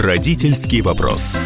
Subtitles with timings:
[0.00, 1.36] Родительский вопрос.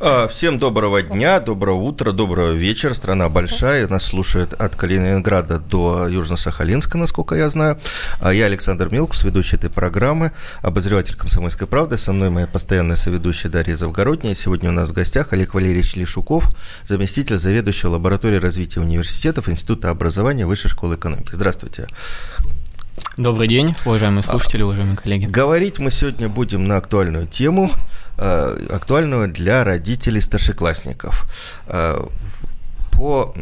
[0.00, 2.92] А, всем доброго дня, доброго утра, доброго вечера.
[2.92, 7.80] Страна большая, нас слушает от Калининграда до Южно-Сахалинска, насколько я знаю.
[8.20, 11.96] А я Александр Милкус, ведущий этой программы, обозреватель «Комсомольской правды».
[11.96, 14.34] Со мной моя постоянная соведущая Дарья Завгородняя.
[14.34, 16.50] Сегодня у нас в гостях Олег Валерьевич Лешуков,
[16.84, 21.30] заместитель заведующего лабораторией развития университетов Института образования Высшей школы экономики.
[21.32, 21.86] Здравствуйте.
[23.18, 25.26] Добрый день, уважаемые слушатели, уважаемые коллеги.
[25.26, 27.70] Говорить мы сегодня будем на актуальную тему,
[28.16, 31.26] э, актуальную для родителей старшеклассников.
[31.66, 32.06] Э,
[32.90, 33.34] по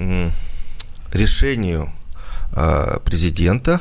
[1.13, 1.93] решению
[2.53, 3.81] э, президента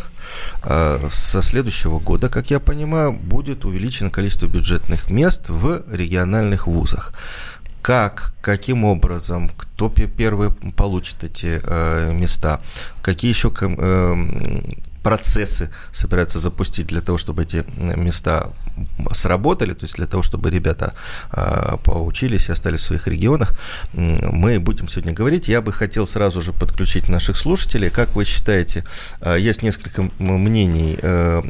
[0.62, 7.14] со следующего года, как я понимаю, будет увеличено количество бюджетных мест в региональных вузах
[7.82, 11.62] как, каким образом, кто первый получит эти
[12.12, 12.60] места,
[13.02, 13.50] какие еще
[15.10, 17.66] процессы собираются запустить для того, чтобы эти
[17.98, 18.52] места
[19.12, 20.94] сработали, то есть для того, чтобы ребята
[21.32, 23.58] э, поучились и остались в своих регионах,
[23.94, 25.48] мы будем сегодня говорить.
[25.48, 27.90] Я бы хотел сразу же подключить наших слушателей.
[27.90, 28.84] Как вы считаете,
[29.22, 31.42] э, есть несколько мнений, э,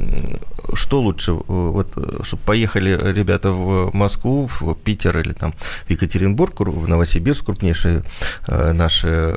[0.73, 5.53] что лучше, вот, чтобы поехали ребята в Москву, в Питер или там
[5.88, 8.03] в Екатеринбург, в Новосибирск, крупнейшие
[8.47, 9.36] наши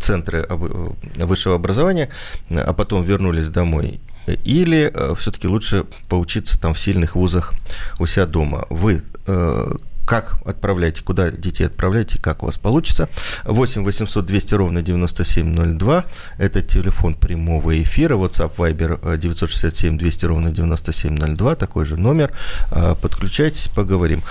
[0.00, 2.08] центры высшего образования,
[2.50, 4.00] а потом вернулись домой
[4.44, 7.54] или э, все-таки лучше поучиться там в сильных вузах
[7.98, 8.66] у себя дома?
[8.68, 9.72] Вы э,
[10.06, 13.10] как отправляете, куда детей отправляете, как у вас получится.
[13.44, 16.04] 8 800 200 ровно 9702.
[16.38, 18.16] Это телефон прямого эфира.
[18.16, 21.56] WhatsApp Viber 967 200 ровно 9702.
[21.56, 22.32] Такой же номер.
[22.70, 24.22] Э, подключайтесь, поговорим.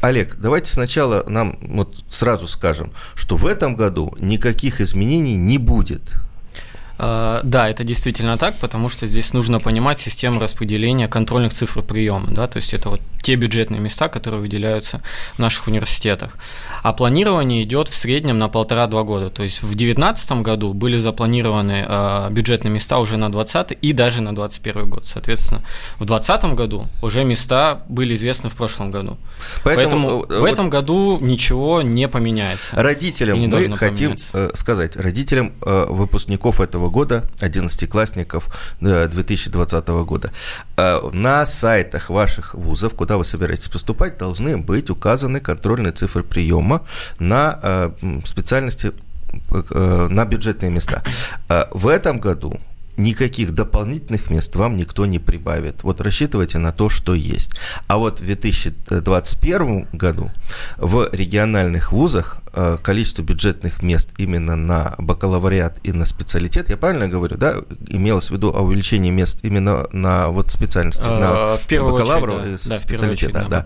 [0.00, 6.14] Олег, давайте сначала нам вот сразу скажем, что в этом году никаких изменений не будет.
[6.98, 12.28] А, да, это действительно так, потому что здесь нужно понимать систему распределения контрольных цифр приема,
[12.30, 15.00] да, то есть это вот те бюджетные места, которые выделяются
[15.34, 16.36] в наших университетах.
[16.82, 21.84] А планирование идет в среднем на полтора-два года, то есть в 2019 году были запланированы
[21.88, 25.62] э, бюджетные места уже на 20 и даже на 2021 год, соответственно,
[25.98, 29.16] в 2020 году уже места были известны в прошлом году.
[29.64, 32.76] Поэтому, Поэтому э, в этом году ничего не поменяется.
[32.76, 34.30] Родителям не мы хотим поменяться.
[34.34, 38.48] Э, сказать, родителям э, выпускников этого года, 11-классников
[38.80, 40.32] 2020 года.
[40.76, 46.82] А на сайтах ваших вузов, куда вы собираетесь поступать, должны быть указаны контрольные цифры приема
[47.18, 47.90] на э,
[48.24, 48.92] специальности
[49.50, 51.02] э, на бюджетные места.
[51.72, 52.58] В этом году
[52.96, 55.82] никаких дополнительных мест вам никто не прибавит.
[55.82, 57.52] Вот рассчитывайте на то, что есть.
[57.86, 60.30] А вот в 2021 году
[60.76, 62.43] в региональных вузах э,
[62.82, 67.56] количество бюджетных мест именно на бакалавриат и на специалитет, я правильно говорю, да,
[67.88, 71.56] имелось в виду увеличение мест именно на вот специальности, а, на
[72.64, 72.76] да.
[72.76, 73.64] и да, да,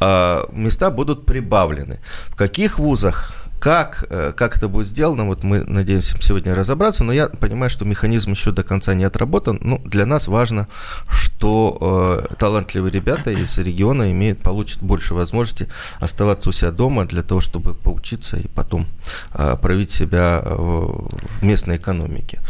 [0.00, 0.46] да.
[0.52, 2.00] места будут прибавлены.
[2.28, 7.14] В каких вузах как, э, как это будет сделано, вот мы надеемся сегодня разобраться, но
[7.14, 9.58] я понимаю, что механизм еще до конца не отработан.
[9.62, 10.68] Ну, для нас важно,
[11.08, 17.22] что э, талантливые ребята из региона имеют, получат больше возможности оставаться у себя дома для
[17.22, 18.86] того, чтобы поучиться и потом
[19.32, 21.08] э, проявить себя в
[21.40, 22.40] местной экономике.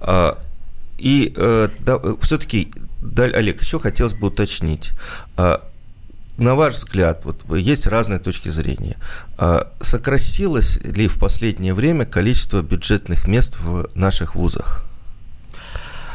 [0.00, 0.34] Э,
[0.98, 2.72] и э, да, все-таки,
[3.16, 4.90] Олег, еще хотелось бы уточнить
[5.36, 5.58] э,
[6.36, 8.96] на ваш взгляд, вот есть разные точки зрения.
[9.38, 14.84] А сократилось ли в последнее время количество бюджетных мест в наших вузах?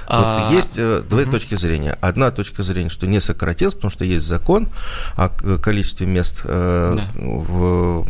[0.09, 1.31] Вот а, есть э, две угу.
[1.31, 1.95] точки зрения.
[2.01, 4.67] Одна точка зрения, что не сократилось, потому что есть закон
[5.15, 7.03] о количестве мест, э, да.
[7.15, 8.07] в,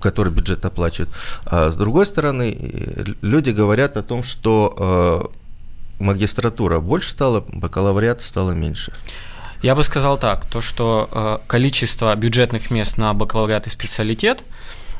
[0.00, 1.10] которые бюджет оплачивает.
[1.46, 8.50] А с другой стороны, люди говорят о том, что э, магистратура больше стала, бакалавриата стало
[8.50, 8.92] меньше.
[9.62, 14.44] Я бы сказал так, то что э, количество бюджетных мест на бакалавриат и специалитет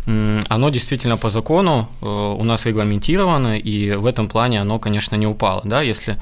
[0.06, 5.26] оно действительно по закону э, у нас регламентировано, и в этом плане оно, конечно, не
[5.26, 5.60] упало.
[5.64, 5.82] Да?
[5.82, 6.18] Если,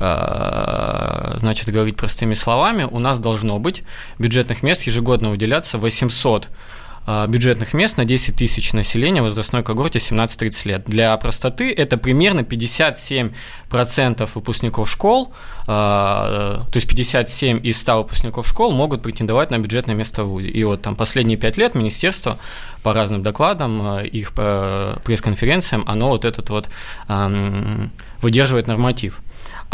[0.00, 3.82] э, значит, говорить простыми словами, у нас должно быть
[4.18, 6.48] бюджетных мест ежегодно выделяться 800 а,
[7.06, 10.84] бюджетных мест на 10 тысяч населения в возрастной когорте 17-30 лет.
[10.86, 15.32] Для простоты это примерно 57% выпускников школ,
[15.66, 20.50] а, то есть 57 из 100 выпускников школ могут претендовать на бюджетное место в ВУЗе.
[20.50, 22.38] И вот там последние 5 лет министерство
[22.82, 26.68] по разным докладам, а, их пресс-конференциям, оно вот этот вот
[28.20, 29.20] выдерживает норматив.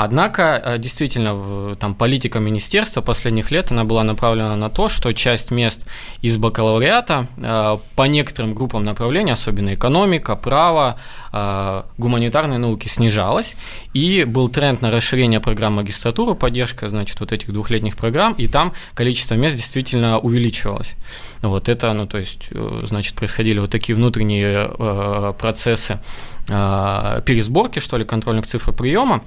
[0.01, 5.51] Однако, э, действительно, там политика министерства последних лет, она была направлена на то, что часть
[5.51, 5.87] мест
[6.23, 11.01] из бакалавриата э, по некоторым группам направлений, особенно экономика, право,
[11.33, 13.57] э, гуманитарные науки, снижалась,
[13.93, 18.75] и был тренд на расширение программ магистратуры, поддержка, значит, вот этих двухлетних программ, и там
[18.95, 20.95] количество мест действительно увеличивалось.
[21.43, 22.51] Вот это, ну, то есть,
[22.85, 25.99] значит, происходили вот такие внутренние процессы
[26.47, 29.23] пересборки, что ли, контрольных цифр приема,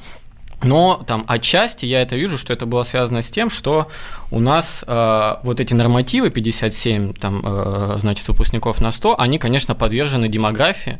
[0.63, 3.87] но там отчасти я это вижу, что это было связано с тем, что
[4.29, 9.75] у нас э, вот эти нормативы 57 там, э, значит, выпускников на 100, они, конечно,
[9.75, 10.99] подвержены демографии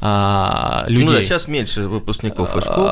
[0.00, 1.06] э, людей.
[1.06, 2.88] Ну да, сейчас меньше выпускников из школ.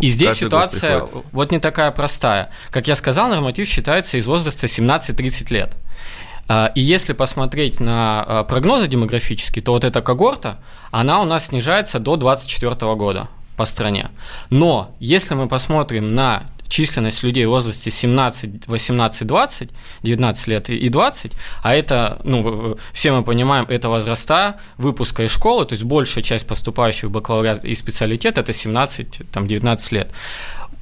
[0.00, 2.50] И здесь ситуация вот не такая простая.
[2.70, 5.76] Как я сказал, норматив считается из возраста 17-30 лет.
[6.74, 10.58] И если посмотреть на прогнозы демографические, то вот эта когорта,
[10.90, 14.10] она у нас снижается до 2024 года по стране.
[14.50, 19.70] Но если мы посмотрим на численность людей в возрасте 17, 18, 20,
[20.02, 25.66] 19 лет и 20, а это, ну, все мы понимаем, это возраста выпуска из школы,
[25.66, 30.10] то есть большая часть поступающих в бакалавриат и специалитет– это 17, там, 19 лет.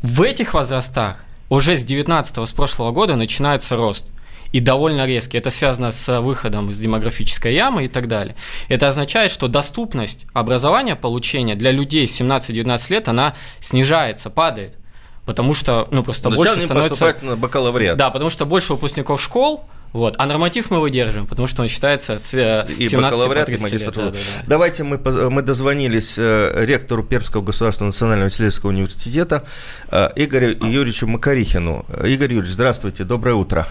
[0.02, 4.10] В этих возрастах уже с 19 с прошлого года начинается рост–
[4.52, 5.38] и довольно резкий.
[5.38, 8.36] Это связано с выходом из демографической ямы и так далее.
[8.68, 14.78] Это означает, что доступность образования, получения для людей 17-19 лет, она снижается, падает.
[15.24, 17.16] Потому что, ну, просто Но больше становится...
[17.22, 17.96] на бакалавриат.
[17.96, 20.14] Да, потому что больше выпускников школ, вот.
[20.18, 24.06] А норматив мы выдерживаем, потому что он считается с 17 и бакалавриат, и магистратура.
[24.06, 24.44] Да, да, да.
[24.46, 24.98] Давайте мы,
[25.30, 29.44] мы дозвонились э, ректору Пермского государственного национального исследовательского университета
[29.90, 31.84] э, Игорю Юрьевичу Макарихину.
[32.04, 33.68] Игорь Юрьевич, здравствуйте, доброе утро.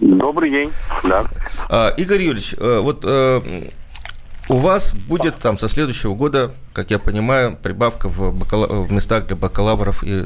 [0.00, 0.72] Добрый день,
[1.04, 1.24] да.
[1.68, 3.40] А, Игорь Юрьевич, э, вот э,
[4.48, 8.66] у вас будет там со следующего года, как я понимаю, прибавка в, бакала...
[8.66, 10.22] в местах для бакалавров и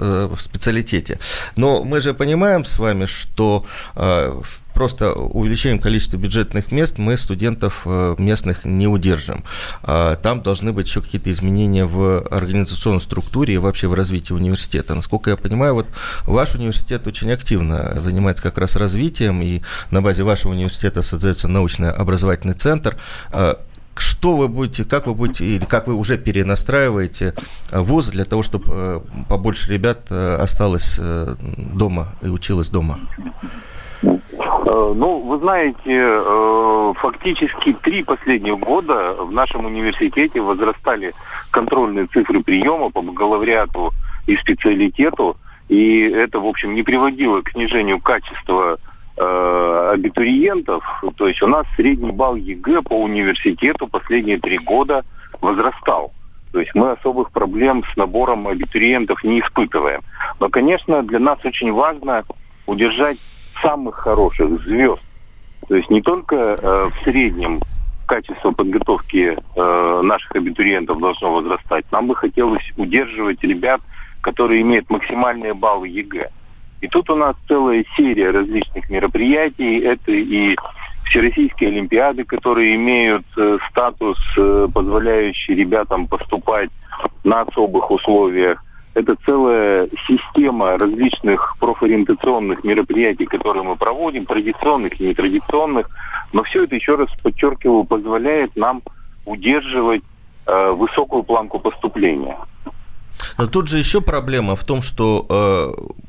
[0.00, 1.20] э, в специалитете.
[1.54, 3.64] Но мы же понимаем с вами, что
[3.94, 4.42] э,
[4.74, 9.44] просто увеличением количества бюджетных мест мы студентов э, местных не удержим.
[9.84, 14.96] А там должны быть еще какие-то изменения в организационной структуре и вообще в развитии университета.
[14.96, 15.86] Насколько я понимаю, вот
[16.26, 19.62] ваш университет очень активно занимается как раз развитием, и
[19.92, 22.96] на базе вашего университета создается научно-образовательный центр
[23.30, 23.60] а
[23.96, 27.34] что вы будете, как вы будете, или как вы уже перенастраиваете
[27.72, 32.98] вуз для того, чтобы э, побольше ребят э, осталось дома и училось дома?
[34.02, 41.12] Э, ну, вы знаете, э, фактически три последних года в нашем университете возрастали
[41.50, 43.92] контрольные цифры приема по бакалавриату
[44.26, 45.36] и специалитету,
[45.68, 50.84] и это, в общем, не приводило к снижению качества э, абитуриентов.
[51.16, 55.04] То есть у нас средний балл ЕГЭ по университету последние три года
[55.40, 56.12] возрастал.
[56.52, 60.02] То есть мы особых проблем с набором абитуриентов не испытываем.
[60.38, 62.24] Но, конечно, для нас очень важно
[62.66, 63.18] удержать
[63.62, 65.02] самых хороших звезд.
[65.68, 67.60] То есть не только э, в среднем
[68.06, 71.90] качество подготовки э, наших абитуриентов должно возрастать.
[71.90, 73.80] Нам бы хотелось удерживать ребят,
[74.20, 76.28] которые имеют максимальные баллы ЕГЭ.
[76.82, 79.78] И тут у нас целая серия различных мероприятий.
[79.78, 80.56] Это и
[81.04, 86.70] всероссийские олимпиады, которые имеют э, статус, э, позволяющий ребятам поступать
[87.24, 88.62] на особых условиях
[88.94, 95.88] это целая система различных профориентационных мероприятий, которые мы проводим, традиционных и нетрадиционных.
[96.32, 98.82] Но все это, еще раз подчеркиваю, позволяет нам
[99.24, 100.02] удерживать
[100.46, 102.36] э, высокую планку поступления.
[103.38, 106.02] Но тут же еще проблема в том, что э,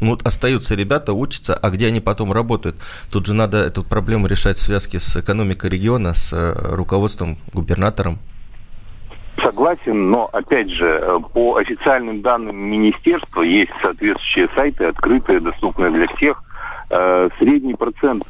[0.00, 2.76] ну, остаются ребята, учатся, а где они потом работают?
[3.10, 8.18] Тут же надо эту проблему решать в связке с экономикой региона, с э, руководством, губернатором.
[9.42, 16.06] Согласен, но опять же, э, по официальным данным министерства есть соответствующие сайты, открытые, доступные для
[16.08, 16.42] всех.
[16.90, 18.24] Э, средний процент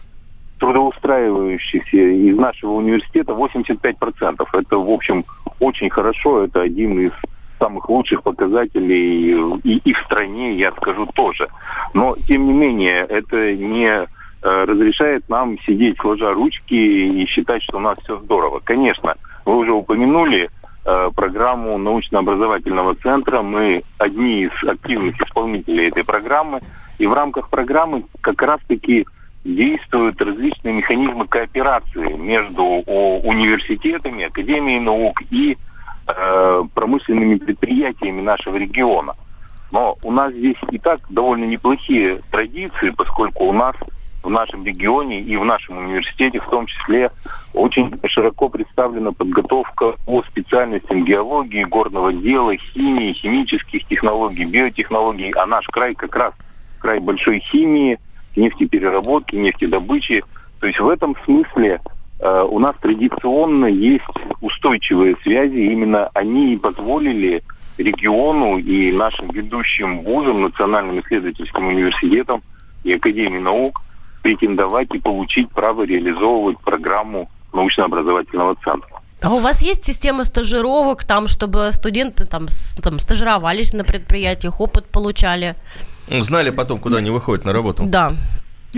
[0.58, 4.46] трудоустраивающихся из нашего университета 85%.
[4.52, 5.24] Это, в общем,
[5.60, 6.44] очень хорошо.
[6.44, 7.12] Это один из
[7.58, 11.48] самых лучших показателей и, и в стране, я скажу, тоже.
[11.94, 14.06] Но, тем не менее, это не э,
[14.42, 18.60] разрешает нам сидеть сложа ручки и считать, что у нас все здорово.
[18.64, 20.50] Конечно, вы уже упомянули
[20.88, 23.42] Э, программу научно-образовательного центра.
[23.42, 26.60] Мы одни из активных исполнителей этой программы.
[26.98, 29.04] И в рамках программы как раз-таки
[29.44, 35.58] действуют различные механизмы кооперации между университетами, академией наук и
[36.06, 39.14] э, промышленными предприятиями нашего региона.
[39.72, 43.74] Но у нас здесь и так довольно неплохие традиции, поскольку у нас
[44.22, 47.10] в нашем регионе и в нашем университете в том числе
[47.54, 55.30] очень широко представлена подготовка по специальностям геологии, горного дела, химии, химических технологий, биотехнологий.
[55.30, 56.34] А наш край как раз
[56.80, 57.98] край большой химии,
[58.34, 60.24] нефтепереработки, нефтедобычи.
[60.60, 61.80] То есть в этом смысле
[62.20, 64.04] у нас традиционно есть
[64.40, 65.56] устойчивые связи.
[65.56, 67.42] Именно они и позволили
[67.78, 72.42] региону и нашим ведущим вузам, национальным исследовательским университетам
[72.84, 73.82] и Академии наук
[74.22, 79.02] претендовать и получить право реализовывать программу научно-образовательного центра.
[79.22, 84.60] А у вас есть система стажировок, там, чтобы студенты там, с, там стажировались на предприятиях,
[84.60, 85.54] опыт получали?
[86.08, 87.84] Ну, знали потом, куда они выходят на работу?
[87.86, 88.12] Да.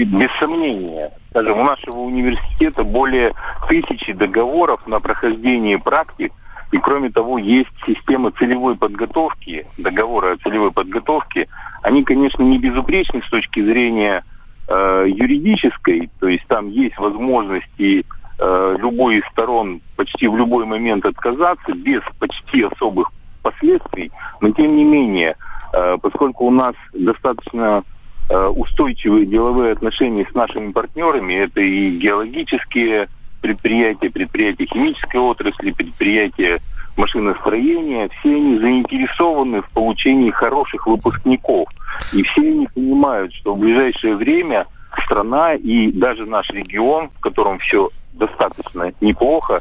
[0.05, 1.11] Без сомнения.
[1.31, 3.33] Скажем, у нашего университета более
[3.69, 6.33] тысячи договоров на прохождение практик–
[6.71, 11.49] и кроме того, есть система целевой подготовки, договоры о целевой подготовке.
[11.83, 14.23] Они, конечно, не безупречны с точки зрения
[14.69, 18.05] э, юридической, то есть там есть возможности
[18.39, 23.11] э, любой из сторон почти в любой момент отказаться без почти особых
[23.43, 24.13] последствий.
[24.43, 25.37] Но тем не менее,
[25.73, 27.83] э, поскольку у нас достаточно
[28.31, 33.09] устойчивые деловые отношения с нашими партнерами, это и геологические
[33.41, 36.59] предприятия, предприятия химической отрасли, предприятия
[36.97, 41.69] машиностроения, все они заинтересованы в получении хороших выпускников.
[42.13, 44.67] И все они понимают, что в ближайшее время
[45.05, 49.61] страна и даже наш регион, в котором все достаточно неплохо,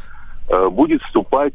[0.50, 1.54] э, будет вступать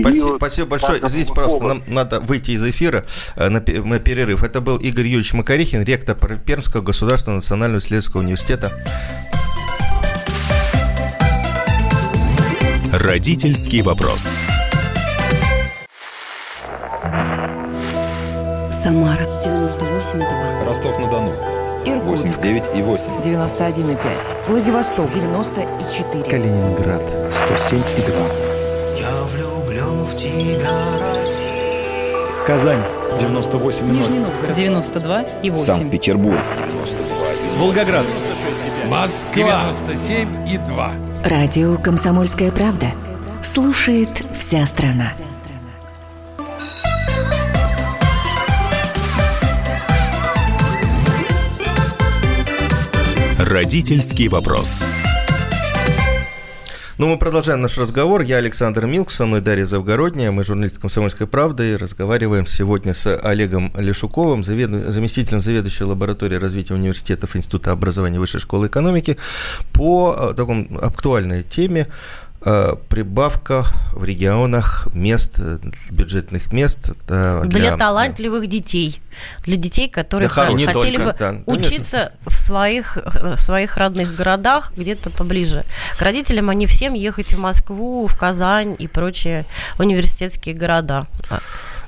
[0.00, 1.00] Спасибо, спасибо большое.
[1.02, 3.04] Извините, пожалуйста, нам надо выйти из эфира
[3.36, 4.42] э, на, перерыв.
[4.42, 8.72] Это был Игорь Юрьевич Макарихин, ректор Пермского государственного национального исследовательского университета.
[12.92, 14.20] Родительский вопрос.
[18.70, 20.64] Самара 98,2.
[20.66, 21.32] Ростов-на-Дону.
[21.86, 23.24] Иркутск 89,8.
[23.24, 24.48] 91,5.
[24.48, 26.24] Владивосток 94.
[26.24, 28.43] Калининград 107,2.
[32.46, 32.82] Казань
[33.18, 33.90] 98,0.
[33.90, 35.64] Нижний Новгород 92 и 8.
[35.64, 36.40] Санкт-Петербург.
[37.58, 38.04] Волгоград.
[38.86, 39.72] Москва.
[39.88, 40.92] 97 и 2.
[41.24, 42.88] Радио «Комсомольская правда».
[43.42, 45.12] Слушает вся страна.
[53.38, 54.84] Родительский вопрос.
[56.96, 58.20] Ну, мы продолжаем наш разговор.
[58.20, 60.30] Я Александр Милк, со мной Дарья Завгородняя.
[60.30, 64.70] Мы журналист «Комсомольской правды» разговариваем сегодня с Олегом Лешуковым, завед...
[64.70, 69.16] заместителем заведующей лаборатории развития университетов Института образования Высшей школы экономики,
[69.72, 71.88] по э, такой актуальной теме
[72.46, 75.40] Э, прибавка в регионах мест,
[75.90, 76.92] бюджетных мест.
[77.08, 79.00] Для, для талантливых детей.
[79.42, 84.72] Для детей, которые да, хотели только, бы да, учиться в своих, в своих родных городах,
[84.76, 85.64] где-то поближе.
[85.98, 89.44] К родителям они всем ехать в Москву, в Казань и прочие
[89.78, 91.06] университетские города.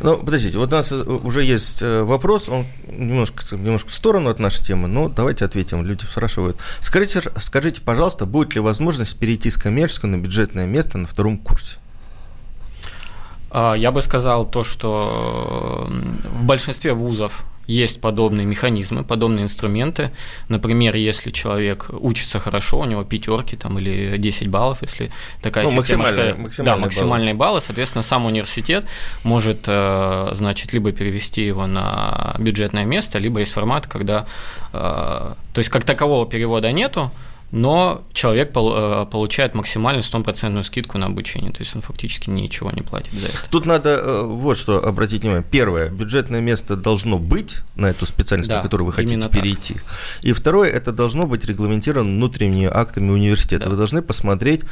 [0.00, 4.28] Ну, подождите, вот у нас э, уже есть э, вопрос, он немножко, немножко в сторону
[4.28, 6.58] от нашей темы, но давайте ответим, люди спрашивают.
[6.80, 11.78] Скажите, скажите, пожалуйста, будет ли возможность перейти с коммерческого на бюджетное место на втором курсе?
[13.58, 20.10] А, я бы сказал то, что в большинстве вузов есть подобные механизмы, подобные инструменты.
[20.50, 25.10] Например, если человек учится хорошо, у него пятерки там, или 10 баллов, если
[25.40, 26.02] такая ну, система.
[26.02, 27.50] Максимальные, что, максимальные да, максимальные баллы.
[27.52, 27.60] баллы.
[27.62, 28.84] Соответственно, сам университет
[29.24, 34.26] может, э, значит, либо перевести его на бюджетное место, либо есть формат, когда...
[34.74, 37.10] Э, то есть, как такового перевода нету,
[37.52, 42.82] но человек э, получает максимальную стопроцентную скидку на обучение, то есть он фактически ничего не
[42.82, 43.36] платит за это.
[43.50, 45.44] Тут надо э, вот что обратить внимание.
[45.48, 49.74] Первое, бюджетное место должно быть на эту специальность, да, на которую вы хотите перейти.
[49.74, 49.84] Так.
[50.22, 53.64] И второе, это должно быть регламентировано внутренними актами университета.
[53.64, 53.70] Да.
[53.70, 54.62] Вы должны посмотреть,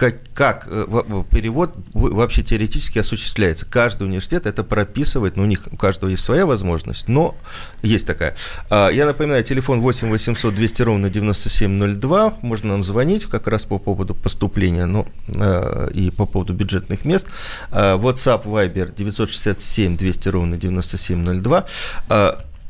[0.00, 0.86] как, как э,
[1.30, 3.66] перевод вообще теоретически осуществляется.
[3.66, 7.36] Каждый университет это прописывает, но ну, у них у каждого есть своя возможность, но
[7.82, 8.34] есть такая.
[8.70, 13.78] А, я напоминаю, телефон 8 800 200 ровно 9702, можно нам звонить как раз по
[13.78, 17.26] поводу поступления ну, э, и по поводу бюджетных мест.
[17.70, 21.66] А, WhatsApp, Viber 967 200 ровно 9702.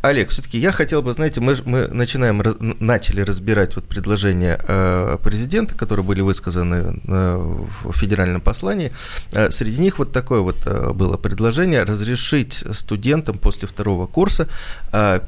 [0.02, 5.18] Олег, все-таки я хотел бы, знаете, мы, мы начинаем, раз, начали разбирать вот предложения э,
[5.22, 7.36] президента, которые были высказаны э,
[7.84, 8.92] в федеральном послании.
[9.32, 14.48] Э, среди них вот такое вот э, было предложение разрешить студентам после второго курса
[14.92, 15.20] э,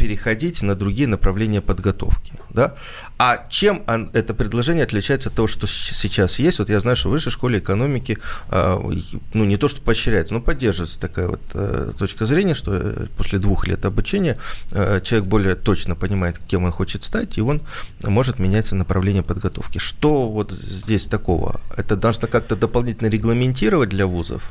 [0.00, 2.32] переходить на другие направления подготовки.
[2.48, 2.74] Да?
[3.18, 3.82] А чем
[4.14, 6.58] это предложение отличается от того, что сейчас есть?
[6.58, 8.16] Вот я знаю, что в высшей школе экономики,
[8.48, 8.80] а,
[9.34, 13.38] ну, не то, что поощряется, но поддерживается такая вот э, точка зрения, что э, после
[13.38, 14.38] двух лет обучения
[14.72, 17.60] э, человек более точно понимает, кем он хочет стать, и он
[18.02, 19.76] может менять направление подготовки.
[19.76, 21.60] Что вот здесь такого?
[21.76, 24.50] Это должно как-то дополнительно регламентировать для вузов?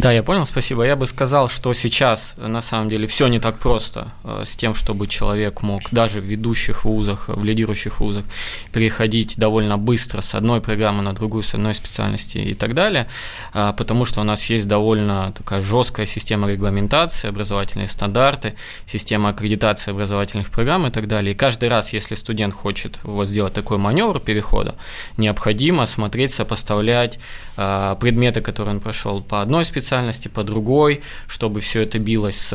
[0.00, 0.82] Да, я понял, спасибо.
[0.84, 4.74] Я бы сказал, что сейчас на самом деле все не так просто э, с тем,
[4.74, 8.24] чтобы человек мог даже в ведущих вузах, в лидирующих вузах
[8.72, 13.08] переходить довольно быстро с одной программы на другую, с одной специальности и так далее,
[13.52, 18.54] э, потому что у нас есть довольно такая жесткая система регламентации, образовательные стандарты,
[18.86, 21.34] система аккредитации образовательных программ и так далее.
[21.34, 24.76] И каждый раз, если студент хочет вот сделать такой маневр перехода,
[25.18, 27.18] необходимо смотреть, сопоставлять
[27.58, 32.54] э, предметы, которые он прошел по одной специальности, специальности, по другой, чтобы все это билось,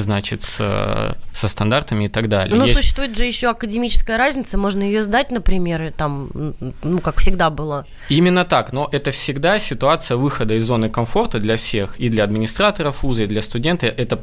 [0.00, 2.56] значит, с, со стандартами и так далее.
[2.56, 2.78] Но Есть...
[2.78, 6.30] существует же еще академическая разница, можно ее сдать, например, и там,
[6.82, 7.84] ну, как всегда было.
[8.08, 13.02] Именно так, но это всегда ситуация выхода из зоны комфорта для всех, и для администраторов
[13.02, 14.18] вуза, и для студента, это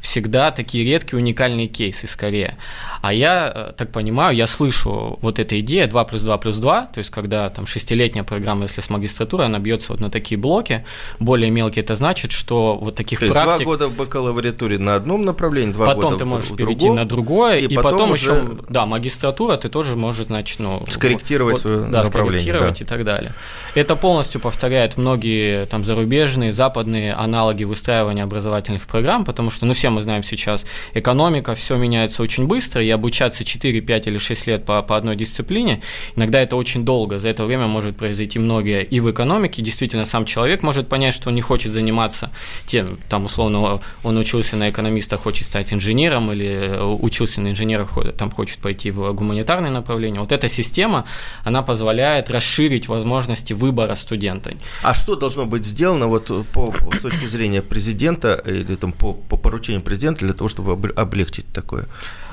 [0.00, 2.58] всегда такие редкие уникальные кейсы скорее.
[3.00, 6.86] А я э, так понимаю, я слышу вот эта идея 2 плюс 2 плюс 2,
[6.92, 10.84] то есть когда там шестилетняя программа, если с магистратуры, она бьется вот на такие блоки,
[11.18, 13.56] более мелкие это значит, что вот таких То практик...
[13.56, 16.96] два года в бакалавриатуре на одном направлении, два потом года ты можешь в перейти другом,
[16.96, 18.32] на другое, и, и потом, потом уже...
[18.32, 20.84] еще, да, магистратура, ты тоже можешь, значит, ну...
[20.88, 22.40] Скорректировать вот, свое да, направление.
[22.40, 22.84] скорректировать да.
[22.84, 23.34] и так далее.
[23.74, 29.90] Это полностью повторяет многие там зарубежные, западные аналоги выстраивания образовательных программ, потому что, ну, все
[29.90, 34.64] мы знаем сейчас, экономика, все меняется очень быстро, и обучаться 4, 5 или 6 лет
[34.64, 35.82] по, по одной дисциплине,
[36.16, 40.24] иногда это очень долго, за это время может произойти многие и в экономике, действительно, сам
[40.24, 42.30] человек может понять, что он не хочет заниматься
[42.66, 47.86] тем, там, условно, он учился на экономиста, хочет стать инженером, или учился на инженера,
[48.16, 50.20] там, хочет пойти в гуманитарное направление.
[50.20, 51.04] Вот эта система,
[51.44, 54.52] она позволяет расширить возможности выбора студента.
[54.82, 59.36] А что должно быть сделано вот по, с точки зрения президента или там по, по
[59.36, 61.86] поручению президента для того, чтобы облегчить такое?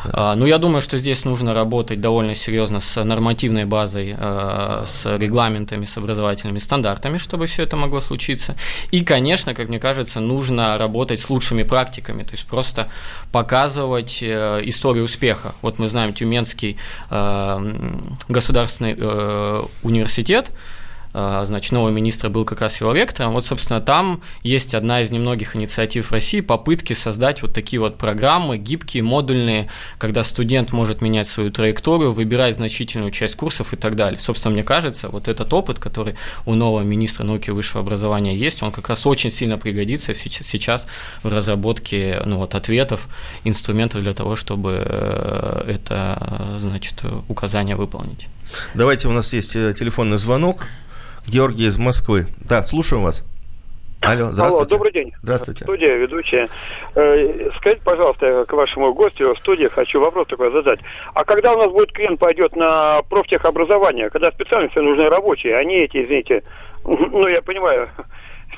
[0.03, 5.17] А, ну, я думаю, что здесь нужно работать довольно серьезно с нормативной базой, а, с
[5.17, 8.55] регламентами, с образовательными стандартами, чтобы все это могло случиться.
[8.91, 12.89] И, конечно, как мне кажется, нужно работать с лучшими практиками, то есть просто
[13.31, 15.55] показывать э, историю успеха.
[15.61, 16.77] Вот мы знаем Тюменский
[17.09, 17.95] э,
[18.27, 20.51] государственный э, университет,
[21.15, 23.33] значит, нового министра был как раз его ректором.
[23.33, 28.57] Вот, собственно, там есть одна из немногих инициатив России, попытки создать вот такие вот программы,
[28.57, 34.19] гибкие, модульные, когда студент может менять свою траекторию, выбирать значительную часть курсов и так далее.
[34.19, 38.61] Собственно, мне кажется, вот этот опыт, который у нового министра науки и высшего образования есть,
[38.61, 40.87] он как раз очень сильно пригодится сейчас
[41.23, 43.07] в разработке ну, вот, ответов,
[43.43, 48.27] инструментов для того, чтобы э, это, значит, указание выполнить.
[48.73, 50.65] Давайте, у нас есть э, телефонный звонок.
[51.27, 52.27] Георгий из Москвы.
[52.47, 53.25] Да, слушаем вас.
[54.01, 54.55] Алло, здравствуйте.
[54.55, 55.13] Алло, добрый день.
[55.23, 55.63] Здравствуйте.
[55.63, 56.47] Студия, ведущая.
[56.93, 60.79] Э, скажите, пожалуйста, к вашему гостю в студии хочу вопрос такой задать.
[61.13, 65.85] А когда у нас будет клиент пойдет на профтехобразование, когда специальности нужны рабочие, а не
[65.85, 66.43] эти, извините,
[66.83, 67.89] ну, я понимаю,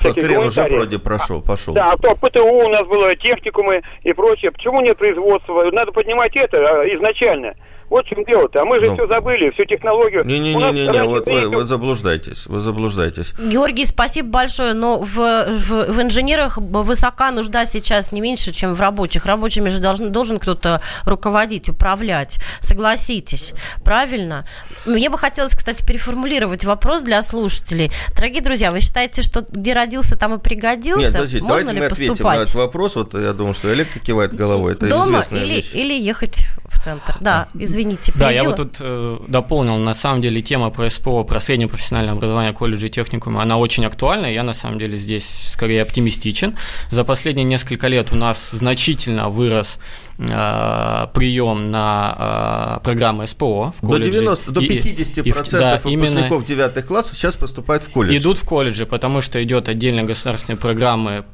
[0.00, 1.74] Крен уже вроде прошел, пошел.
[1.74, 4.50] Да, а то ПТУ у нас было, техникумы и прочее.
[4.50, 5.70] Почему нет производства?
[5.72, 7.54] Надо поднимать это а, изначально.
[7.90, 8.60] Вот в чем дело-то.
[8.60, 10.24] А мы же ну, все забыли, всю технологию.
[10.24, 13.34] Не-не-не, вот вы, вы заблуждаетесь, вы заблуждаетесь.
[13.38, 18.80] Георгий, спасибо большое, но в, в, в инженерах высока нужда сейчас не меньше, чем в
[18.80, 19.24] рабочих.
[19.26, 22.38] Рабочими же должен, должен кто-то руководить, управлять.
[22.60, 24.46] Согласитесь, правильно?
[24.84, 27.90] Мне бы хотелось, кстати, переформулировать вопрос для слушателей.
[28.14, 31.00] Дорогие друзья, вы считаете, что где родился, там и пригодился?
[31.00, 32.10] Нет, подождите, Можно давайте ли мы поступать?
[32.10, 32.96] ответим на этот вопрос.
[32.96, 34.72] Вот я думаю, что Олег кивает головой.
[34.72, 35.70] Это Дома известная или, вещь.
[35.74, 37.14] или ехать в центр?
[37.20, 37.48] Да,
[37.82, 41.40] извините извините, Да, я вот тут э, дополнил, на самом деле тема про СПО, про
[41.40, 45.82] среднее профессиональное образование колледжа и техникума, она очень актуальна, я на самом деле здесь скорее
[45.82, 46.56] оптимистичен.
[46.90, 49.78] За последние несколько лет у нас значительно вырос
[50.18, 54.10] прием на э, программы СПО в колледже.
[54.10, 58.20] До 90, до 50% и, и, да, выпускников девятых классов сейчас поступают в колледж.
[58.20, 61.24] Идут в колледжи, потому что идет отдельная государственная программы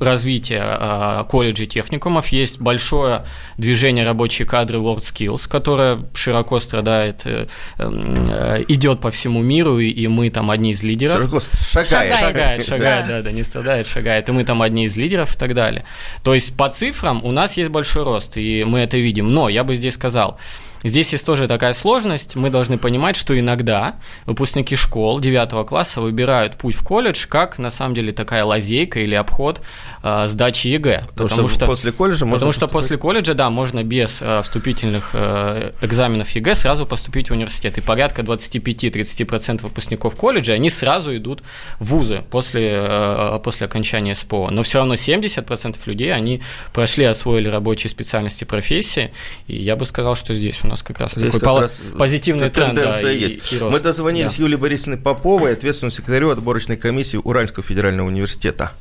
[0.00, 3.24] развития э, колледжей техникумов, есть большое
[3.58, 7.46] движение рабочие кадры WorldSkills, которое широко страдает, э,
[7.78, 11.14] э, идет по всему миру, и мы там одни из лидеров.
[11.14, 12.14] Широко шагает.
[12.14, 15.54] Шагает, шагает, да, да, не страдает, шагает, и мы там одни из лидеров и так
[15.54, 15.84] далее.
[16.22, 19.32] То есть по цифрам у нас есть большой рост, и мы это видим.
[19.32, 20.38] Но я бы здесь сказал,
[20.82, 22.36] здесь есть тоже такая сложность.
[22.36, 27.70] Мы должны понимать, что иногда выпускники школ 9 класса выбирают путь в колледж как, на
[27.70, 29.60] самом деле, такая лазейка или обход
[30.02, 31.04] э, сдачи ЕГЭ.
[31.08, 34.40] Потому, потому что, что после колледжа можно Потому что после колледжа, да, можно без э,
[34.42, 37.78] вступительных э, экзаменов ЕГЭ сразу поступить в университет.
[37.78, 41.42] И порядка 25-30% выпускников колледжа, они сразу идут
[41.78, 44.48] в вузы после, э, после окончания СПО.
[44.50, 46.40] Но все равно 70% людей, они
[46.72, 49.12] прошли, освоили рабочие специальности, профессии.
[49.46, 52.48] И я бы сказал, что здесь у нас как раз здесь такой как раз позитивный
[52.48, 52.74] тренд.
[52.74, 53.52] Да, есть.
[53.52, 53.72] И, и рост.
[53.72, 54.44] Мы дозвонились да.
[54.44, 58.72] Юлии Борисовне Поповой, ответственному секретарю отборочной комиссии Уральского федерального университета.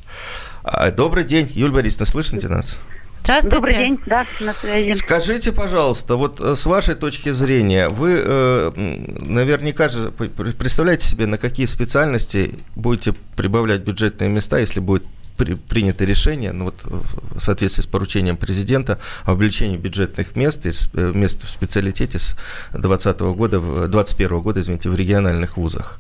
[0.64, 2.80] А, добрый день, Юлия Борисовна, слышите нас?
[3.24, 3.56] Здравствуйте.
[3.56, 4.92] Добрый день, да, на связи.
[4.94, 11.38] Скажите, пожалуйста, вот э, с вашей точки зрения, вы э, наверняка же представляете себе, на
[11.38, 15.04] какие специальности будете прибавлять бюджетные места, если будет
[15.40, 20.92] при, принято решение, ну вот в соответствии с поручением президента, о увеличении бюджетных мест, из,
[20.94, 22.36] э, мест в специалитете с
[22.74, 26.00] 2020 года, 2021 года, извините, в региональных вузах?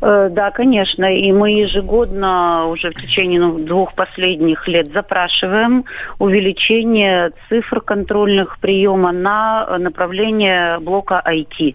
[0.00, 1.04] Э, да, конечно.
[1.06, 5.84] И мы ежегодно уже в течение ну, двух последних лет запрашиваем
[6.18, 11.74] увеличение цифр контрольных приема на направление блока IT,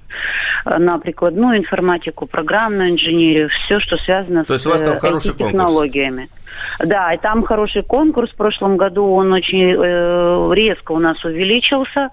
[0.66, 6.30] на прикладную информатику, программную инженерию, все, что связано То с IT-технологиями.
[6.80, 8.32] Да, и там хороший конкурс.
[8.32, 12.10] В прошлом году он очень э, резко у нас увеличился.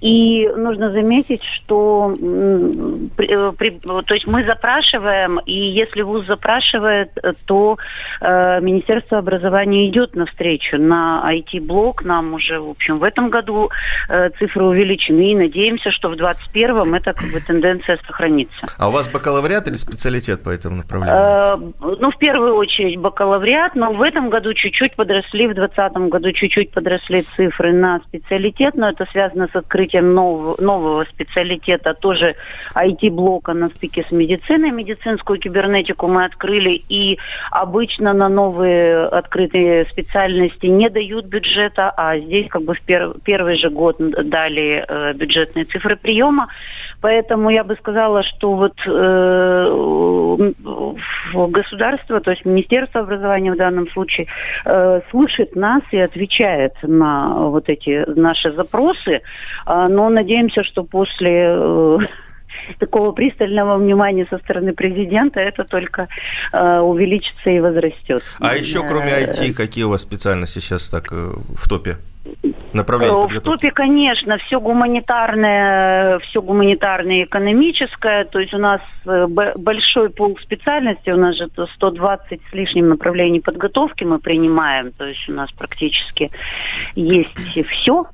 [0.00, 7.10] И нужно заметить, что э, при, то есть мы запрашиваем, и если ВУЗ запрашивает,
[7.46, 7.78] то
[8.20, 12.04] э, Министерство образования идет навстречу на IT-блок.
[12.04, 13.70] Нам уже, в общем, в этом году
[14.08, 15.32] э, цифры увеличены.
[15.32, 18.66] И надеемся, что в 2021 эта как бы, тенденция сохранится.
[18.78, 21.16] А у вас бакалавриат или специалитет по этому направлению?
[21.16, 21.56] Э,
[22.00, 26.70] ну, в первую очередь бакалавриат, но в этом году чуть-чуть подросли, в 2020 году чуть-чуть
[26.70, 32.34] подросли цифры на специалитет, но это связано с открытием нового, нового специалитета, тоже
[32.74, 34.70] IT-блока на стыке с медициной.
[34.70, 37.18] Медицинскую кибернетику мы открыли, и
[37.50, 43.56] обычно на новые открытые специальности не дают бюджета, а здесь как бы в пер, первый
[43.56, 46.48] же год дали э, бюджетные цифры приема.
[47.00, 50.52] Поэтому я бы сказала, что вот э,
[51.48, 54.26] государство, то есть Министерство образования в данном случае
[54.64, 59.20] э, слышит нас и отвечает на вот эти наши запросы,
[59.66, 61.98] э, но надеемся, что после э,
[62.78, 66.08] такого пристального внимания со стороны президента это только
[66.52, 68.22] э, увеличится и возрастет.
[68.40, 71.96] А еще кроме IT, э, какие у вас специальности сейчас так э, в топе?
[72.74, 73.56] Направление подготовки?
[73.56, 78.24] В топе, конечно, все гуманитарное, все гуманитарное и экономическое.
[78.24, 83.40] То есть у нас э, большой пол специальностей, у нас же 120 с лишним направлений
[83.40, 84.92] подготовки мы принимаем.
[84.92, 86.30] То есть у нас практически
[86.94, 88.06] есть все.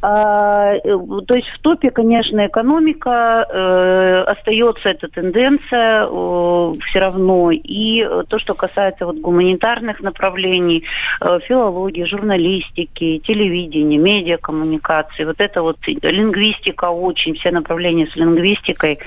[0.00, 0.80] А, э,
[1.26, 7.50] то есть в топе, конечно, экономика, э, остается эта тенденция э, все равно.
[7.52, 10.84] И то, что касается вот гуманитарных направлений,
[11.20, 18.98] э, филологии, журналистики, телевидения, медиакоммуникации, вот это вот лингвистика очень, все направления с лингвистикой,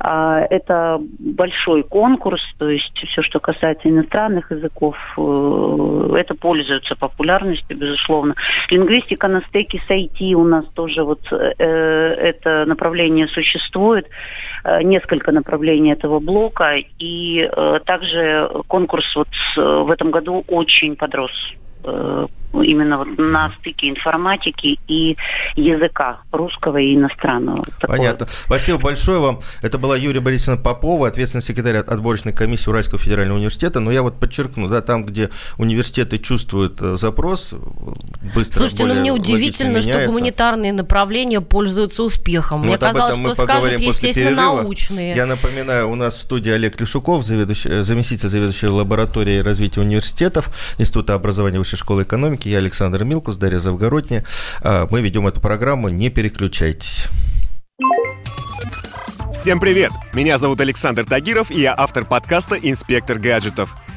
[0.00, 7.76] э, это большой конкурс, то есть все, что касается иностранных языков, э, это пользуется популярностью,
[7.76, 8.34] безусловно.
[8.70, 14.08] Лингвистика на стыке с IT IT у нас тоже вот э, это направление существует,
[14.64, 21.32] э, несколько направлений этого блока, и э, также конкурс вот в этом году очень подрос
[21.84, 22.26] э,
[22.62, 25.16] именно вот на стыке информатики и
[25.56, 27.64] языка русского и иностранного.
[27.80, 27.98] Такое.
[27.98, 28.26] Понятно.
[28.30, 29.40] Спасибо большое вам.
[29.62, 33.80] Это была Юрия Борисовна Попова, ответственный секретарь отборочной комиссии Уральского федерального университета.
[33.80, 37.54] Но я вот подчеркну, да, там, где университеты чувствуют э, запрос,
[38.34, 42.60] быстро Слушайте, ну мне удивительно, что гуманитарные направления пользуются успехом.
[42.60, 44.62] Ну, мне вот казалось, что скажут, естественно, перерыва.
[44.62, 45.16] научные.
[45.16, 50.50] Я напоминаю, у нас в студии Олег Лешуков, заведующий, э, заместитель заведующего лабораторией развития университетов
[50.78, 54.24] Института образования Высшей школы экономики я Александр Милкус, Дарья Завгородняя.
[54.62, 57.08] А, мы ведем эту программу, не переключайтесь.
[59.32, 59.90] Всем привет!
[60.14, 63.74] Меня зовут Александр Тагиров, и я автор подкаста «Инспектор гаджетов».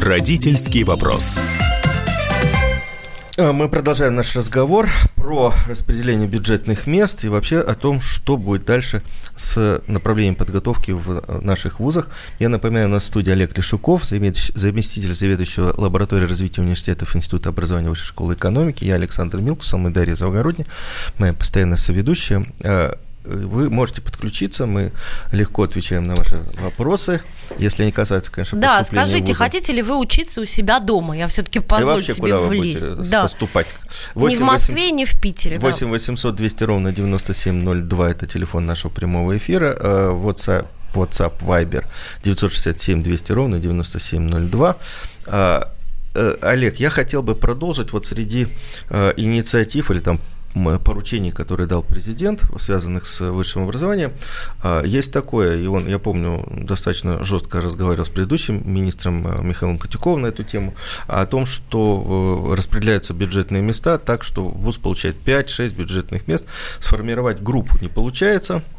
[0.00, 1.38] Родительский вопрос.
[3.36, 8.64] Э, мы продолжаем наш разговор про распределение бюджетных мест и вообще о том, что будет
[8.64, 9.02] дальше
[9.36, 12.08] с направлением подготовки в наших вузах.
[12.38, 17.90] Я напоминаю, у нас в студии Олег Лешуков, заместитель заведующего лабораторией развития университетов Института образования
[17.90, 18.84] Высшей школы экономики.
[18.86, 20.64] Я Александр Милкус, со мной Дарья Завгородня,
[21.18, 22.46] моя постоянная соведущая.
[23.30, 24.92] Вы можете подключиться, мы
[25.32, 27.20] легко отвечаем на ваши вопросы,
[27.58, 29.34] если они касаются, конечно, Да, скажите, вуза.
[29.34, 31.16] хотите ли вы учиться у себя дома?
[31.16, 32.82] Я все-таки позволю себе куда влезть.
[32.82, 33.22] Вы да.
[33.22, 33.66] поступать?
[34.14, 35.58] 8, ни в Москве, 8, ни в Питере.
[35.58, 35.92] 8 да.
[35.92, 39.76] 800 200 ровно 9702– это телефон нашего прямого эфира.
[39.78, 41.84] Э, WhatsApp, WhatsApp Viber
[42.24, 44.76] 967 200 ровно 9702.
[45.26, 45.62] Э,
[46.14, 48.48] э, Олег, я хотел бы продолжить вот среди
[49.16, 50.20] инициатив или там
[50.84, 54.12] поручений, которые дал президент, связанных с высшим образованием,
[54.62, 59.78] а, есть такое, и он, я помню, достаточно жестко разговаривал с предыдущим министром а, Михаилом
[59.78, 60.74] Котюковым на эту тему,
[61.06, 66.46] о том, что э, распределяются бюджетные места так, что ВУЗ получает 5-6 бюджетных мест,
[66.78, 68.62] сформировать группу не получается–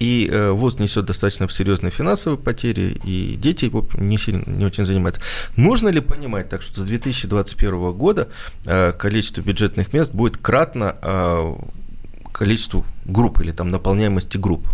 [0.00, 5.20] и э, ВУЗ несет достаточно серьезные финансовые потери, и дети не, сильно, не очень занимаются.
[5.56, 8.28] Нужно ли понимать так, что с 2021 года
[8.66, 11.54] э, количество бюджетных мест будет кратно э,
[12.32, 14.66] количеству групп или там наполняемости групп?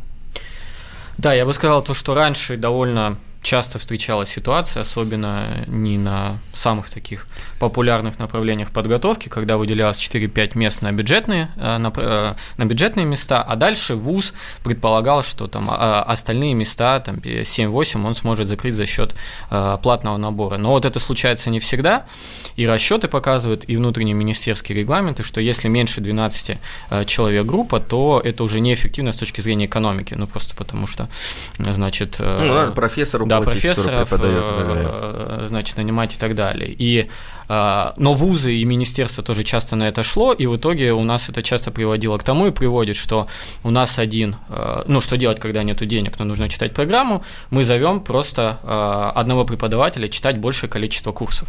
[1.19, 6.91] Да, я бы сказал то, что раньше довольно часто встречалась ситуация, особенно не на самых
[6.91, 7.29] таких
[7.61, 13.43] популярных направлениях подготовки, когда выделялось 4-5 мест на бюджетные, э, на, э, на бюджетные места,
[13.43, 18.85] а дальше ВУЗ предполагал, что там а, остальные места, там 7-8, он сможет закрыть за
[18.85, 19.15] счет
[19.51, 20.57] э, платного набора.
[20.57, 22.05] Но вот это случается не всегда,
[22.57, 26.59] и расчеты показывают, и внутренние министерские регламенты, что если меньше 12
[27.07, 31.09] человек группа, то это уже неэффективно с точки зрения экономики, ну просто потому что,
[31.59, 32.17] значит...
[32.19, 36.75] Ну, да, профессору да, профессоров, э, значит, нанимать и так далее.
[36.77, 37.09] И
[37.49, 41.43] но вузы и министерство тоже часто на это шло, и в итоге у нас это
[41.43, 43.29] часто приводило к тому и приводит, что
[43.63, 47.65] у нас один, а, ну что делать, когда нет денег, но нужно читать программу, мы
[47.65, 51.49] зовем просто а, одного преподавателя читать большее количество курсов.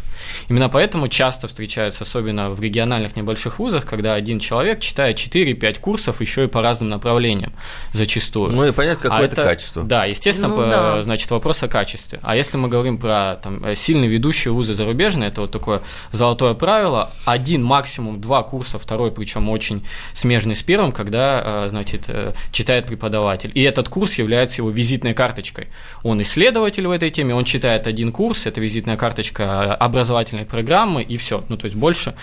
[0.49, 6.21] Именно поэтому часто встречается, особенно в региональных небольших вузах, когда один человек читает 4-5 курсов
[6.21, 7.53] еще и по разным направлениям
[7.93, 8.51] зачастую.
[8.51, 9.83] Ну и понятно, какое а это качество.
[9.83, 11.01] Да, естественно, ну, да.
[11.01, 12.19] значит, вопрос о качестве.
[12.21, 15.81] А если мы говорим про там, сильные ведущие вузы зарубежные, это вот такое
[16.11, 17.11] золотое правило.
[17.25, 22.85] Один, максимум два курса, второй, причем очень смежный с первым, когда, э, значит, э, читает
[22.85, 23.51] преподаватель.
[23.53, 25.67] И этот курс является его визитной карточкой.
[26.03, 31.17] Он исследователь в этой теме, он читает один курс, это визитная карточка образовательной программы, и
[31.17, 31.43] все.
[31.49, 32.13] Ну, то есть больше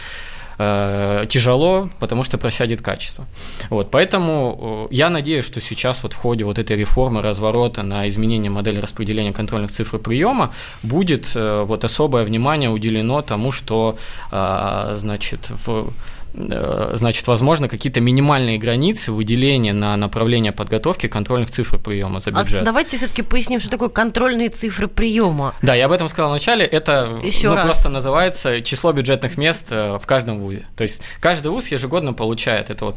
[0.59, 3.27] э, тяжело, потому что просядет качество.
[3.71, 8.07] Вот, поэтому э, я надеюсь, что сейчас вот в ходе вот этой реформы, разворота на
[8.09, 13.97] изменение модели распределения контрольных цифр приема будет э, вот особое внимание уделено тому, что
[14.33, 15.93] э, значит в
[16.35, 22.62] значит, возможно, какие-то минимальные границы выделения на направление подготовки контрольных цифр приема за а бюджет.
[22.62, 25.55] А давайте все-таки поясним, что такое контрольные цифры приема.
[25.62, 26.64] Да, я об этом сказал в начале.
[26.64, 27.64] Это Еще ну, раз.
[27.64, 30.66] просто называется число бюджетных мест э, в каждом вузе.
[30.77, 32.97] То есть каждый вуз ежегодно получает, это вот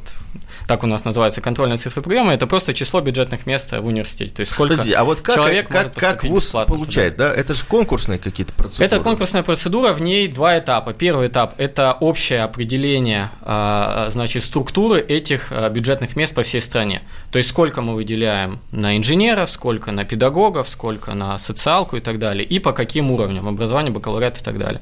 [0.68, 4.34] так у нас называется контрольные цифры приема, это просто число бюджетных мест в университете.
[4.34, 7.30] То есть сколько Подожди, а вот как, человек как, может как вуз получает, туда.
[7.30, 7.36] да?
[7.36, 8.86] Это же конкурсные какие-то процедуры.
[8.86, 10.94] Это конкурсная процедура, в ней два этапа.
[10.94, 17.02] Первый этап– это общее определение а, значит, структуры этих а, бюджетных мест по всей стране.
[17.32, 22.20] То есть сколько мы выделяем на инженеров, сколько на педагогов, сколько на социалку и так
[22.20, 24.82] далее, и по каким уровням образования, бакалавриат и так далее.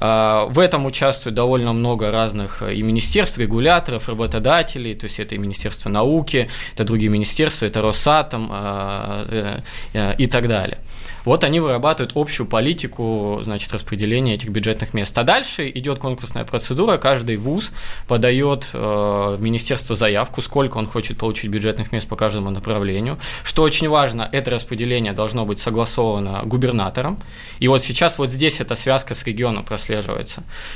[0.00, 5.38] А, в этом участвует довольно много разных и министерств, регуляторов, работодателей, то есть это и
[5.38, 9.60] Министерство науки, это другие министерства, это Росатом э,
[9.92, 10.78] э, и так далее.
[11.24, 15.16] Вот они вырабатывают общую политику, значит, распределения этих бюджетных мест.
[15.18, 17.72] А дальше идет конкурсная процедура, каждый вуз
[18.08, 23.18] подает э, в министерство заявку, сколько он хочет получить бюджетных мест по каждому направлению.
[23.44, 27.18] Что очень важно, это распределение должно быть согласовано губернатором.
[27.58, 29.89] И вот сейчас вот здесь эта связка с регионом прослеживается.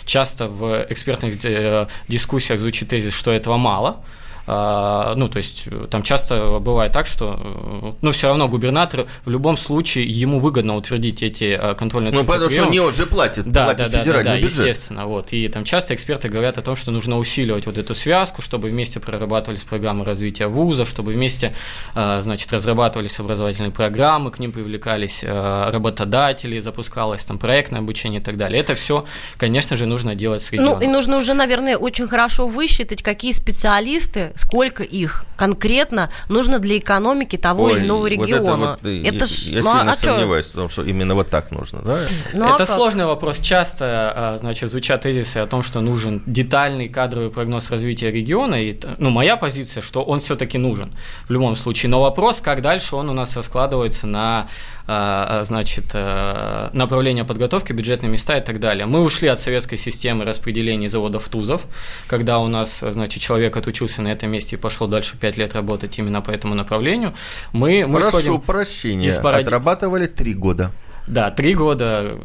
[0.05, 3.97] Часто в экспертных э, дискуссиях звучит тезис, что этого мало–
[4.47, 9.31] ну, то есть э, там часто бывает так, что, э, ну, все равно губернатор в
[9.31, 12.27] любом случае ему выгодно утвердить эти э, контрольные цифры.
[12.27, 14.51] Ну, потому что не он же платит, да, платит да, да, да, да, бюджет.
[14.51, 15.33] естественно, вот.
[15.33, 19.01] И там часто эксперты говорят о том, что нужно усиливать вот эту связку, чтобы вместе
[19.01, 21.55] прорабатывались программы развития вузов, чтобы вместе,
[21.95, 28.61] значит, разрабатывались образовательные программы, к ним привлекались работодатели, запускалось там проектное обучение и так далее.
[28.61, 29.05] Это все,
[29.39, 30.81] конечно же, нужно делать с регионом.
[30.81, 36.79] Ну, и нужно уже, наверное, очень хорошо высчитать, какие специалисты сколько их конкретно нужно для
[36.79, 38.79] экономики того Ой, или иного региона.
[38.81, 40.55] Вот это, вот, это ж, я ну, сильно а сомневаюсь, что?
[40.55, 41.83] в том, что именно вот так нужно.
[41.83, 41.99] Да?
[42.33, 43.41] Ну, а это а сложный вопрос.
[43.41, 48.63] Часто а, значит, звучат тезисы о том, что нужен детальный кадровый прогноз развития региона.
[48.63, 50.93] И, ну, моя позиция, что он все-таки нужен
[51.27, 51.91] в любом случае.
[51.91, 54.49] Но вопрос, как дальше он у нас раскладывается на
[54.87, 58.85] а, значит, а, направления подготовки, бюджетные места и так далее.
[58.85, 61.67] Мы ушли от советской системы распределения заводов ТУЗов,
[62.07, 65.99] когда у нас, значит, человек отучился на этом месте и пошел дальше 5 лет работать
[65.99, 67.15] именно по этому направлению.
[67.53, 69.43] Мы, мы Прошу прощения, из парад...
[69.43, 70.71] отрабатывали 3 года.
[71.07, 72.19] Да, три года,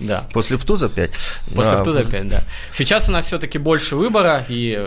[0.00, 0.24] да.
[0.32, 1.10] После ВТУЗа 5?
[1.54, 1.78] После да.
[1.78, 2.42] ВТУЗа 5, да.
[2.72, 4.84] Сейчас у нас все-таки больше выбора, и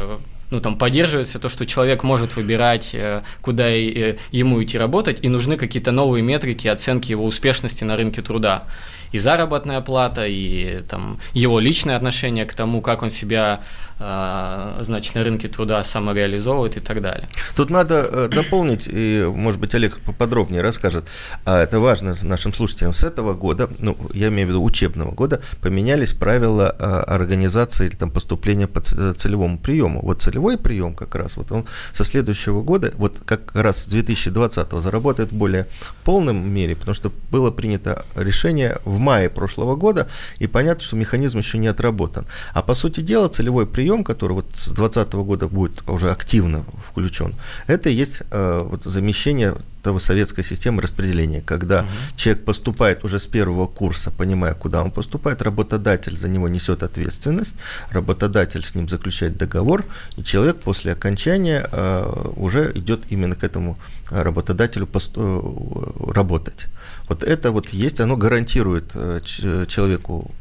[0.51, 5.29] ну, там, поддерживается то, что человек может выбирать, э, куда э, ему идти работать, и
[5.29, 8.63] нужны какие-то новые метрики оценки его успешности на рынке труда
[9.11, 13.61] и заработная плата, и там, его личное отношение к тому, как он себя
[13.99, 17.27] значит, на рынке труда самореализовывает и так далее.
[17.55, 21.05] Тут надо э, дополнить, и, может быть, Олег поподробнее расскажет,
[21.45, 25.41] а это важно нашим слушателям, с этого года, ну, я имею в виду учебного года,
[25.61, 30.01] поменялись правила а, организации или там поступления по целевому приему.
[30.01, 34.71] Вот целевой прием как раз, вот он со следующего года, вот как раз с 2020
[34.73, 35.67] заработает в более
[36.03, 40.07] полном мере, потому что было принято решение в мае прошлого года,
[40.37, 42.27] и понятно, что механизм еще не отработан.
[42.53, 46.65] А по сути дела, целевой прием прием, который вот с 2020 года будет уже активно
[46.89, 47.33] включен,
[47.67, 51.87] это и есть э, вот замещение того советской системы распределения, когда угу.
[52.17, 57.55] человек поступает уже с первого курса, понимая, куда он поступает, работодатель за него несет ответственность,
[57.91, 59.85] работодатель с ним заключает договор,
[60.17, 63.77] и человек после окончания э, уже идет именно к этому
[64.11, 66.67] работодателю посту- э, работать.
[67.07, 69.21] Вот это вот есть, оно гарантирует э,
[69.67, 70.31] человеку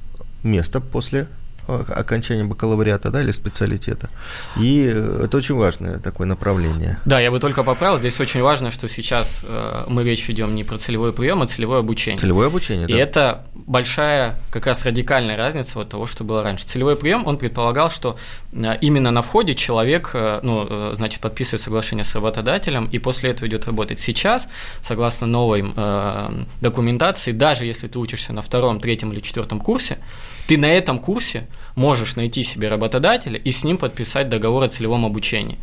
[0.43, 1.27] место после
[1.67, 4.09] окончания бакалавриата, да, или специалитета.
[4.61, 6.99] И это очень важное такое направление.
[7.05, 10.65] Да, я бы только поправил, здесь очень важно, что сейчас э, мы речь ведем не
[10.65, 12.19] про целевой прием, а целевое обучение.
[12.19, 12.99] Целевое обучение, И да.
[12.99, 16.65] это большая, как раз радикальная разница от того, что было раньше.
[16.67, 18.17] Целевой прием, он предполагал, что
[18.53, 23.49] э, именно на входе человек, э, ну, значит, подписывает соглашение с работодателем, и после этого
[23.49, 23.99] идет работать.
[23.99, 24.49] Сейчас,
[24.81, 29.99] согласно новой э, документации, даже если ты учишься на втором, третьем или четвертом курсе,
[30.47, 35.05] ты на этом курсе можешь найти себе работодателя и с ним подписать договор о целевом
[35.05, 35.59] обучении.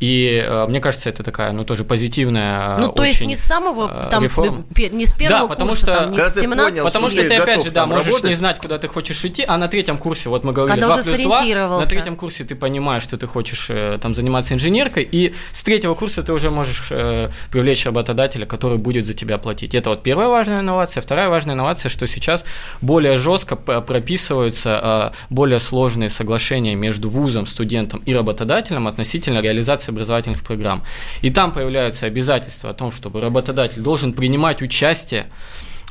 [0.00, 4.04] И э, мне кажется, это такая, ну, тоже позитивная Ну, то есть не с самого,
[4.04, 4.64] э, там, реформа.
[4.92, 7.34] не с первого да, потому курса, что, там, не с 17 понял, Потому что ты,
[7.34, 8.28] опять же, да, можешь работать.
[8.28, 11.02] не знать, куда ты хочешь идти, а на третьем курсе, вот мы говорили, Когда 2
[11.02, 15.34] плюс 2, на третьем курсе ты понимаешь, что ты хочешь э, там заниматься инженеркой, и
[15.52, 19.74] с третьего курса ты уже можешь э, привлечь работодателя, который будет за тебя платить.
[19.74, 21.00] Это вот первая важная инновация.
[21.00, 22.44] Вторая важная инновация, что сейчас
[22.80, 30.42] более жестко прописываются э, более сложные соглашения между вузом, студентом и работодателем относительно реализации образовательных
[30.42, 30.84] программ.
[31.22, 35.26] И там появляются обязательства о том, чтобы работодатель должен принимать участие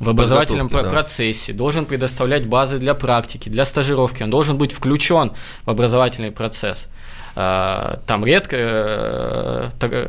[0.02, 0.84] образовательном да.
[0.84, 5.32] процессе, должен предоставлять базы для практики, для стажировки, он должен быть включен
[5.66, 6.90] в образовательный процесс.
[7.40, 10.08] А, там редко, э, э,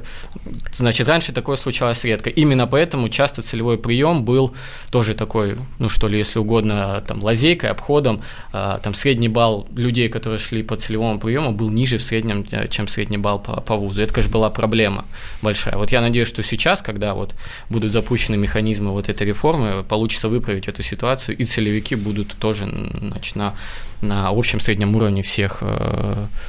[0.72, 2.30] значит, раньше такое случалось редко.
[2.30, 4.54] Именно поэтому часто целевой прием был
[4.90, 8.22] тоже такой, ну что ли, если угодно, там, лазейкой, обходом.
[8.50, 12.66] А, там средний балл людей, которые шли по целевому приему, был ниже в среднем, э,
[12.68, 14.00] чем средний балл по, по вузу.
[14.00, 15.04] Это, конечно, была проблема
[15.42, 15.76] большая.
[15.76, 17.34] Вот я надеюсь, что сейчас, когда вот
[17.68, 22.68] будут запущены механизмы вот этой реформы, получится выправить эту ситуацию, и целевики будут тоже
[23.00, 23.54] значит, на,
[24.00, 25.62] на общем среднем уровне всех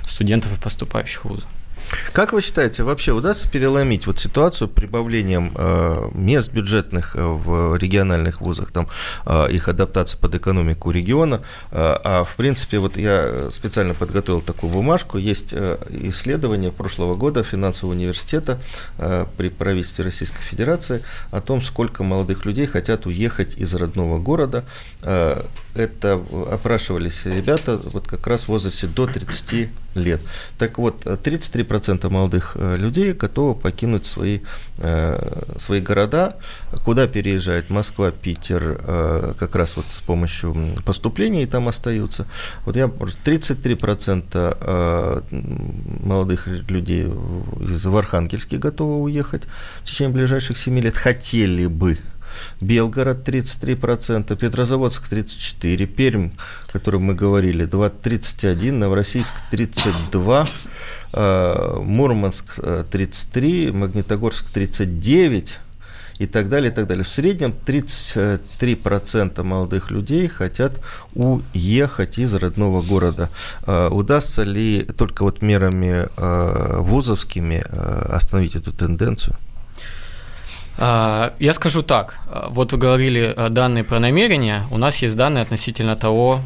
[0.05, 1.45] студентов и поступающих в вузы.
[2.13, 8.41] Как вы считаете, вообще удастся переломить вот ситуацию прибавлением э, мест бюджетных э, в региональных
[8.41, 8.87] вузах, там,
[9.25, 11.41] э, их адаптации под экономику региона?
[11.71, 17.43] Э, а в принципе, вот я специально подготовил такую бумажку, есть э, исследование прошлого года
[17.43, 18.59] финансового университета
[18.97, 24.65] э, при правительстве Российской Федерации о том, сколько молодых людей хотят уехать из родного города.
[25.03, 25.43] Э,
[25.75, 30.21] это опрашивались ребята вот как раз в возрасте до 30 лет.
[30.57, 34.39] Так вот, 33% молодых э, людей готовы покинуть свои,
[34.77, 36.37] э, свои города.
[36.85, 37.69] Куда переезжают?
[37.69, 40.55] Москва, Питер, э, как раз вот с помощью
[40.85, 42.25] поступлений там остаются.
[42.65, 45.23] Вот я 33%
[46.03, 49.43] молодых людей из в готовы уехать
[49.83, 51.97] в течение ближайших 7 лет, хотели бы
[52.61, 56.31] Белгород 33%, Петрозаводск 34%, Пермь,
[56.67, 60.49] о котором мы говорили, 31%, Новороссийск 32%,
[61.13, 65.59] э, Мурманск 33%, Магнитогорск 39%,
[66.19, 67.03] и так далее, и так далее.
[67.05, 70.81] В среднем 33% молодых людей хотят
[71.13, 73.29] уехать из родного города.
[73.63, 76.09] А, удастся ли только вот мерами
[76.81, 77.63] вузовскими
[78.13, 79.37] остановить эту тенденцию?
[80.79, 82.19] Я скажу так.
[82.49, 84.63] Вот вы говорили данные про намерения.
[84.71, 86.41] У нас есть данные относительно того,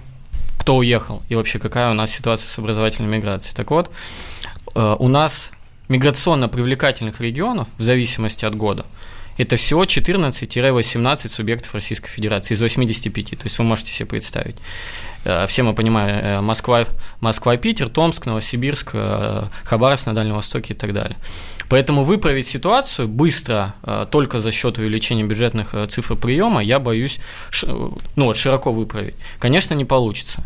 [0.60, 3.56] кто уехал и вообще какая у нас ситуация с образовательной миграцией.
[3.56, 3.92] Так вот,
[4.74, 5.52] у нас
[5.88, 8.86] миграционно привлекательных регионов, в зависимости от года,
[9.38, 13.30] это всего 14-18 субъектов Российской Федерации из 85.
[13.32, 14.56] То есть вы можете себе представить.
[15.24, 16.86] Э, все мы понимаем, э, Москва,
[17.20, 21.18] Москва, Питер, Томск, Новосибирск, э, Хабаровск на Дальнем Востоке и так далее.
[21.70, 23.74] Поэтому выправить ситуацию быстро
[24.12, 27.20] только за счет увеличения бюджетных цифр приема, я боюсь,
[27.64, 30.44] ну вот широко выправить, конечно, не получится.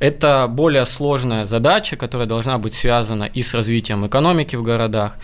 [0.00, 5.16] Это более сложная задача, которая должна быть связана и с развитием экономики в городах,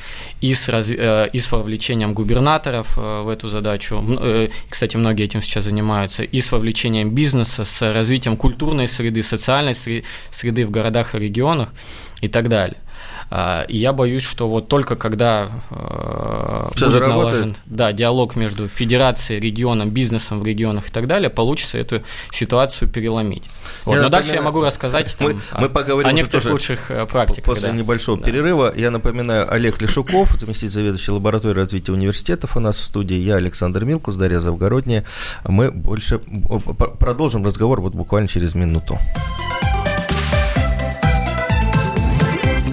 [0.42, 0.90] и с, раз...
[0.90, 4.04] Э, и с вовлечением губернаторов э, в эту задачу.
[4.20, 6.24] Э, кстати, многие этим сейчас занимаются.
[6.24, 9.74] И с вовлечением бизнеса, с развитием культурной среды, социальной
[10.30, 11.70] среды в городах и регионах
[12.20, 12.76] и так далее.
[13.30, 18.68] А, и я боюсь, что вот только когда э, Все будет налажен да, диалог между
[18.68, 23.44] федерацией, регионом, бизнесом в регионах и так далее, получится эту ситуацию переломить.
[23.84, 23.96] Вот.
[23.96, 27.06] Но напоминаю, дальше я могу рассказать там, мы, о, мы поговорим о некоторых лучших э,
[27.06, 27.44] практиках.
[27.44, 27.74] После да.
[27.74, 28.24] небольшого да.
[28.24, 33.36] перерыва я напоминаю, Олег Лешуков, заместитель заведующий лабораторией развития университетов у нас в студии, я
[33.36, 35.04] Александр Милкус, Дарья Завгородняя.
[35.44, 38.98] Мы больше продолжим разговор вот буквально через минуту.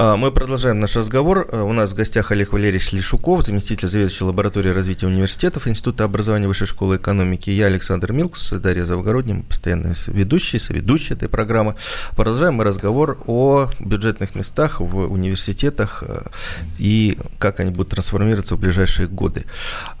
[0.00, 1.48] А, мы продолжаем наш разговор.
[1.50, 6.46] А, у нас в гостях Олег Валерьевич Лешуков, заместитель заведующего лаборатории развития университетов Института образования
[6.46, 7.50] Высшей школы экономики.
[7.50, 11.74] Я Александр Милкус, Дарья Завгородняя, постоянно ведущий, соведущий этой программы.
[12.14, 16.30] Продолжаем мы разговор о бюджетных местах в университетах а,
[16.78, 19.46] и как они будут трансформироваться в ближайшие годы.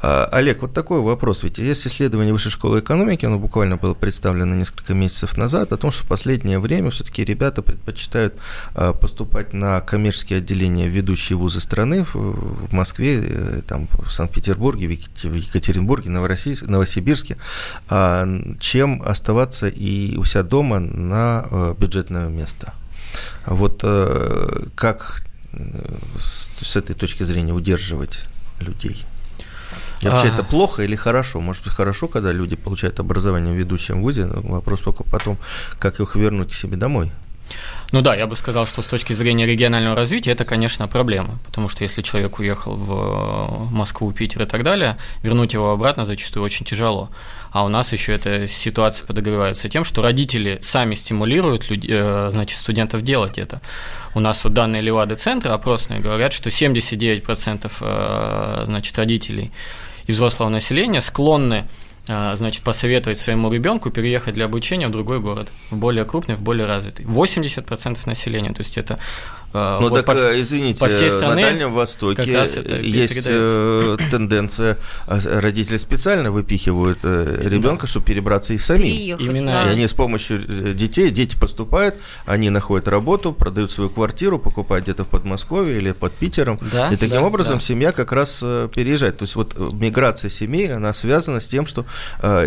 [0.00, 1.42] Олег, вот такой вопрос.
[1.42, 5.90] Ведь есть исследование Высшей школы экономики, оно буквально было представлено несколько месяцев назад, о том,
[5.90, 8.34] что в последнее время все-таки ребята предпочитают
[9.00, 16.10] поступать на коммерческие отделения ведущие вузы страны в Москве, э, там, в Санкт-Петербурге, в Екатеринбурге,
[16.10, 17.38] Новосибирске,
[17.88, 18.28] а,
[18.60, 22.74] чем оставаться и у себя дома на э, бюджетное место.
[23.46, 25.22] Вот э, как
[26.18, 28.26] с этой точки зрения удерживать
[28.60, 29.06] людей?
[30.02, 30.34] И вообще а...
[30.34, 31.40] это плохо или хорошо?
[31.40, 35.38] Может быть, хорошо, когда люди получают образование в ведущем вузе, вопрос только потом,
[35.78, 37.10] как их вернуть себе домой.
[37.90, 41.70] Ну да, я бы сказал, что с точки зрения регионального развития это, конечно, проблема, потому
[41.70, 46.44] что если человек уехал в э, Москву, Питер и так далее, вернуть его обратно зачастую
[46.44, 47.08] очень тяжело.
[47.50, 52.58] А у нас еще эта ситуация подогревается тем, что родители сами стимулируют людей, э, значит,
[52.58, 53.62] студентов делать это.
[54.14, 59.50] У нас вот данные Левады-центра опросные говорят, что 79% э, значит, родителей
[60.06, 61.64] и взрослого населения склонны
[62.08, 66.66] значит, посоветовать своему ребенку переехать для обучения в другой город, в более крупный, в более
[66.66, 67.04] развитый.
[67.04, 71.42] 80% населения, то есть это а, ну вот так, по, э, извините, по всей стране
[71.42, 72.30] на Дальнем Востоке
[72.82, 74.76] есть э, тенденция,
[75.06, 77.86] а, родители специально выпихивают э, ребенка, да.
[77.86, 78.82] чтобы перебраться и сами.
[78.82, 79.52] Приехать, Именно.
[79.52, 79.64] Да.
[79.64, 80.40] И они с помощью
[80.74, 81.94] детей, дети поступают,
[82.26, 86.58] они находят работу, продают свою квартиру, покупают где-то в Подмосковье или под Питером.
[86.72, 87.60] Да, и таким да, образом да.
[87.60, 89.18] семья как раз переезжает.
[89.18, 91.86] То есть вот миграция семей, она связана с тем, что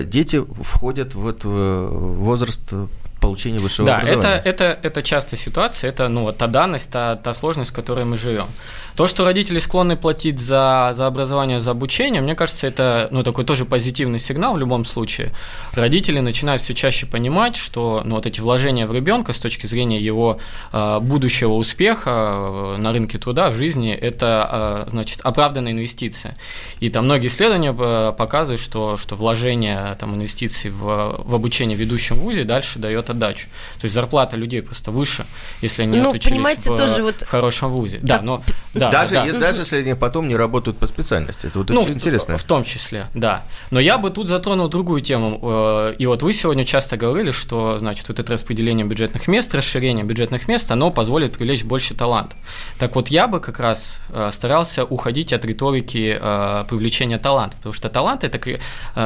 [0.03, 2.73] дети входят в этот возраст
[3.21, 4.21] получения высшего да, образования.
[4.21, 8.03] Да, это, это, это частая ситуация, это ну, та данность, та, та сложность, в которой
[8.03, 8.47] мы живем.
[8.95, 13.45] То, что родители склонны платить за, за образование, за обучение, мне кажется, это ну, такой
[13.45, 15.31] тоже позитивный сигнал в любом случае.
[15.73, 20.01] Родители начинают все чаще понимать, что ну, вот эти вложения в ребенка с точки зрения
[20.01, 20.39] его
[20.73, 26.35] э, будущего успеха э, на рынке труда, в жизни, это э, значит, оправданная инвестиция.
[26.79, 31.79] И там многие исследования э, показывают, что, что вложение там, инвестиций в, в обучение в
[31.79, 33.47] ведущем вузе дальше дает отдачу.
[33.79, 35.25] То есть зарплата людей просто выше,
[35.61, 37.21] если они ну, отучились в, тоже вот...
[37.21, 37.99] в хорошем вузе.
[38.01, 38.43] Да, но
[38.73, 39.39] да, даже, да.
[39.39, 41.47] даже если они потом не работают по специальности.
[41.47, 42.37] Это вот ну, интересно.
[42.37, 43.43] В, в том числе, да.
[43.69, 45.39] Но я бы тут затронул другую тему.
[45.41, 50.05] Э, и вот вы сегодня часто говорили, что, значит, вот это распределение бюджетных мест, расширение
[50.05, 52.37] бюджетных мест, оно позволит привлечь больше талантов.
[52.79, 57.73] Так вот, я бы как раз э, старался уходить от риторики э, привлечения талантов, потому
[57.73, 58.39] что талант– это,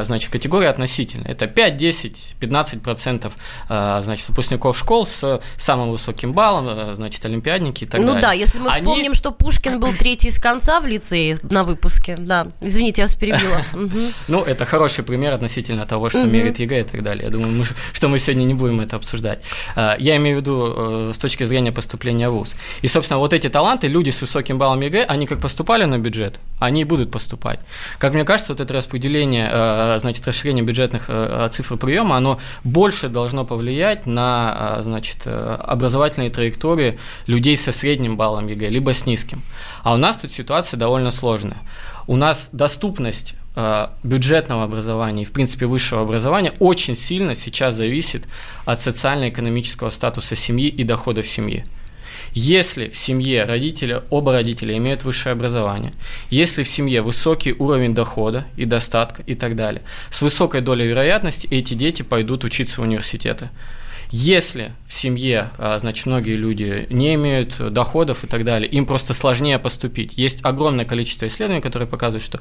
[0.03, 1.31] значит, категория относительная.
[1.31, 3.33] Это 5, 10, 15 процентов,
[4.01, 8.21] значит, выпускников школ с самым высоким баллом, значит, олимпиадники и так ну далее.
[8.21, 8.85] Ну да, если мы Они...
[8.85, 12.47] вспомним, что Пушкин был третий с конца в лицее на выпуске, да.
[12.61, 13.61] Извините, я вас перебила.
[14.27, 17.25] Ну, это хороший пример относительно того, что мерит ЕГЭ и так далее.
[17.25, 19.43] Я думаю, что мы сегодня не будем это обсуждать.
[19.75, 22.55] А, я имею в виду э, с точки зрения поступления в ВУЗ.
[22.81, 26.39] И, собственно, вот эти таланты, люди с высоким баллом ЕГЭ, они как поступали на бюджет,
[26.59, 27.59] они и будут поступать.
[27.97, 33.09] Как мне кажется, вот это распределение, э, значит, расширение бюджетных э, цифр приема, оно больше
[33.09, 39.41] должно повлиять на, значит, образовательные траектории людей со средним баллом ЕГЭ, либо с низким.
[39.83, 41.57] А у нас тут ситуация довольно сложная.
[42.07, 48.27] У нас доступность э, бюджетного образования и, в принципе, высшего образования очень сильно сейчас зависит
[48.65, 51.65] от социально-экономического статуса семьи и доходов семьи.
[52.37, 55.93] Если в семье родители, оба родителя имеют высшее образование,
[56.29, 61.47] если в семье высокий уровень дохода и достатка и так далее, с высокой долей вероятности
[61.49, 63.51] эти дети пойдут учиться в университеты.
[64.17, 69.13] Если в семье, а, значит, многие люди не имеют доходов и так далее, им просто
[69.13, 70.13] сложнее поступить.
[70.17, 72.39] Есть огромное количество исследований, которые показывают, что,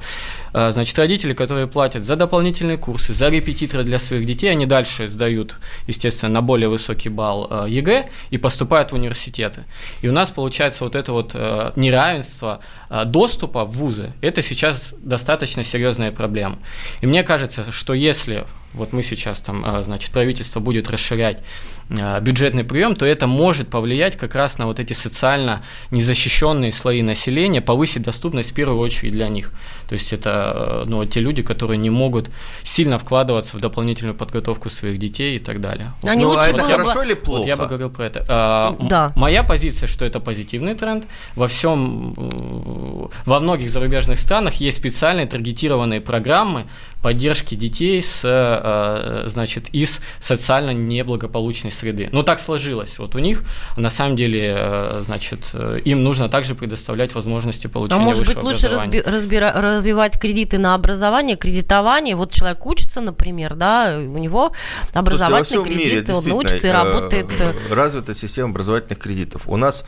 [0.52, 5.08] а, значит, родители, которые платят за дополнительные курсы, за репетиторы для своих детей, они дальше
[5.08, 5.56] сдают,
[5.88, 9.64] естественно, на более высокий балл а, ЕГЭ и поступают в университеты.
[10.00, 11.34] И у нас получается вот это вот
[11.74, 12.60] неравенство
[13.06, 14.12] доступа в вузы.
[14.20, 16.60] Это сейчас достаточно серьезная проблема.
[17.00, 18.44] И мне кажется, что если
[18.74, 21.42] вот мы сейчас там, а, значит, правительство будет расширять
[21.88, 27.60] бюджетный прием, то это может повлиять как раз на вот эти социально незащищенные слои населения,
[27.60, 29.52] повысить доступность в первую очередь для них.
[29.88, 32.30] То есть это ну, те люди, которые не могут
[32.62, 35.92] сильно вкладываться в дополнительную подготовку своих детей и так далее.
[36.02, 37.04] Они ну, а это хорошо бы...
[37.04, 37.38] или плохо?
[37.38, 38.24] Вот я бы говорил про это.
[38.28, 39.12] А, да.
[39.16, 41.04] Моя позиция, что это позитивный тренд.
[41.36, 46.64] Во всем, во многих зарубежных странах есть специальные таргетированные программы
[47.02, 52.08] поддержки детей с, э, значит, из социально неблагополучной среды.
[52.12, 52.98] Ну, так сложилось.
[52.98, 53.42] Вот у них,
[53.76, 58.42] на самом деле, э, значит, э, им нужно также предоставлять возможности получения А может быть,
[58.42, 62.16] лучше разби- разбира- развивать кредиты на образование, кредитование?
[62.16, 64.52] Вот человек учится, например, да, у него
[64.92, 67.26] образовательные кредиты, он учится и работает.
[67.70, 69.48] Развита система образовательных кредитов.
[69.48, 69.84] У нас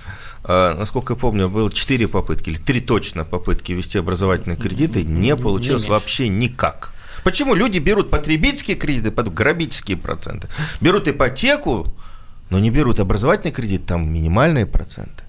[0.49, 5.85] насколько я помню, было четыре попытки, или три точно попытки ввести образовательные кредиты, не получилось
[5.85, 6.93] не вообще никак.
[7.27, 10.47] Почему люди берут потребительские кредиты под грабительские проценты,
[10.81, 11.93] берут ипотеку,
[12.51, 15.25] но не берут образовательный кредит, там минимальные проценты?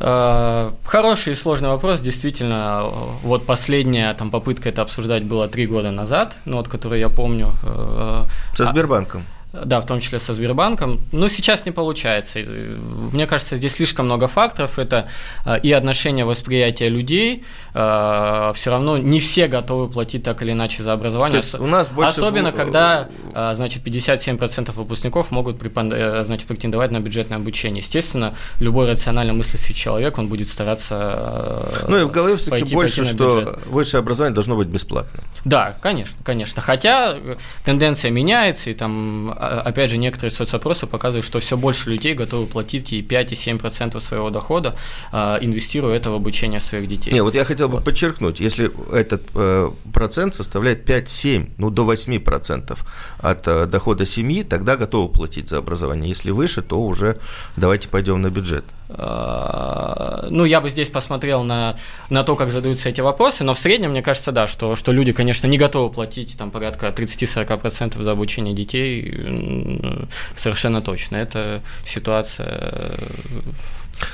[0.00, 2.00] Э, хороший и сложный вопрос.
[2.00, 2.82] Действительно,
[3.22, 7.54] вот последняя там, попытка это обсуждать была три года назад, ну, вот, которую я помню.
[7.62, 9.24] Э, Со Сбербанком.
[9.52, 11.00] Да, в том числе со Сбербанком.
[11.12, 12.38] Но сейчас не получается.
[12.38, 14.78] Мне кажется, здесь слишком много факторов.
[14.78, 15.08] Это
[15.44, 17.44] э, и отношение восприятия людей.
[17.74, 21.42] Э, Все равно не все готовы платить так или иначе за образование.
[21.58, 22.12] у нас больше...
[22.12, 27.82] Особенно, когда э, значит, 57% выпускников могут значит, претендовать на бюджетное обучение.
[27.82, 33.58] Естественно, любой рационально мыслящий человек, он будет стараться Ну и в голове все-таки больше, что
[33.66, 35.24] высшее образование должно быть бесплатным.
[35.44, 36.62] Да, конечно, конечно.
[36.62, 37.16] Хотя
[37.64, 42.92] тенденция меняется, и там опять же, некоторые соцопросы показывают, что все больше людей готовы платить
[42.92, 44.76] и 5, и 7% своего дохода,
[45.12, 47.12] а, инвестируя это в обучение своих детей.
[47.12, 47.84] Не, вот я хотел бы вот.
[47.84, 52.78] подчеркнуть, если этот э, процент составляет 5-7, ну до 8%
[53.18, 56.08] от э, дохода семьи, тогда готовы платить за образование.
[56.08, 57.18] Если выше, то уже
[57.56, 58.64] давайте пойдем на бюджет.
[58.96, 61.76] А, ну, я бы здесь посмотрел на,
[62.10, 65.12] на то, как задаются эти вопросы, но в среднем, мне кажется, да, что, что люди,
[65.12, 70.00] конечно, не готовы платить там порядка 30-40% за обучение детей,
[70.36, 71.16] совершенно точно.
[71.16, 72.92] Это ситуация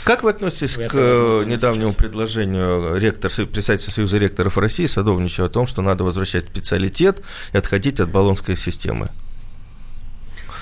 [0.05, 0.95] как вы относитесь к
[1.47, 1.97] недавнему сейчас.
[1.97, 7.23] предложению ректор, представителя Союза ректоров России Садовничева о том, что надо возвращать специалитет
[7.53, 9.11] и отходить от баллонской системы?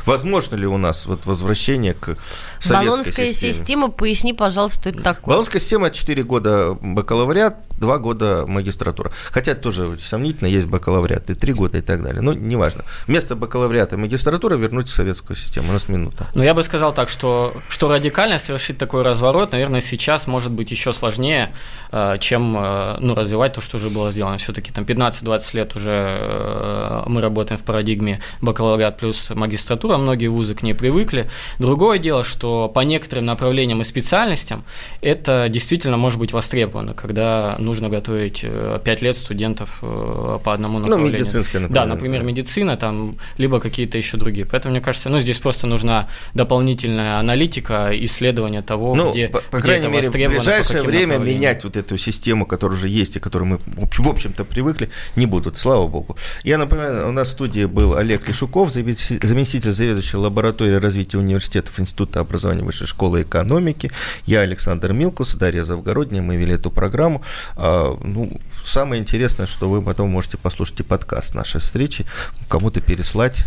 [0.06, 2.16] Возможно ли у нас вот возвращение к
[2.60, 3.52] советской Баллонская системе?
[3.52, 5.32] система, поясни, пожалуйста, что это такое.
[5.32, 9.12] Баллонская система– это 4 года бакалавриат, два года магистратура.
[9.30, 12.22] Хотя тоже сомнительно, есть бакалавриат и три года и так далее.
[12.22, 12.84] Но неважно.
[13.06, 15.70] Вместо бакалавриата и магистратуры вернуть в советскую систему.
[15.70, 16.26] У нас минута.
[16.34, 20.70] Ну, я бы сказал так, что, что радикально совершить такой разворот, наверное, сейчас может быть
[20.70, 21.52] еще сложнее,
[21.92, 24.38] э, чем э, ну, развивать то, что уже было сделано.
[24.38, 30.54] Все-таки там 15-20 лет уже э, мы работаем в парадигме бакалавриат плюс магистратура, многие вузы
[30.54, 31.28] к ней привыкли.
[31.58, 34.64] Другое дело, что по некоторым направлениям и специальностям
[35.00, 38.44] это действительно может быть востребовано, когда нужно готовить
[38.84, 41.12] 5 лет студентов по одному ну, направлению.
[41.12, 41.88] Ну, медицинское направление.
[41.88, 44.46] Да, например, медицина, там, либо какие-то еще другие.
[44.46, 49.60] Поэтому, мне кажется, ну, здесь просто нужна дополнительная аналитика, исследование того, ну, где, по, по
[49.60, 53.58] крайней мере, в ближайшее время менять вот эту систему, которая уже есть и которую мы,
[53.76, 56.16] в общем-то, привыкли, не будут, слава богу.
[56.44, 62.20] Я напоминаю, у нас в студии был Олег Лешуков, заместитель заведующего лаборатории развития университетов Института
[62.20, 63.90] образования Высшей школы экономики.
[64.24, 67.22] Я Александр Милкус, Дарья Завгородняя, мы вели эту программу.
[67.56, 68.30] А, ну,
[68.64, 72.04] самое интересное, что вы потом можете послушать и подкаст нашей встречи,
[72.48, 73.46] кому-то переслать,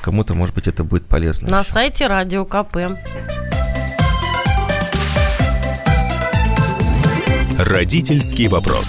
[0.00, 1.50] кому-то, может быть, это будет полезно.
[1.50, 1.70] На еще.
[1.70, 2.76] сайте Радио КП.
[7.58, 8.88] Родительский вопрос.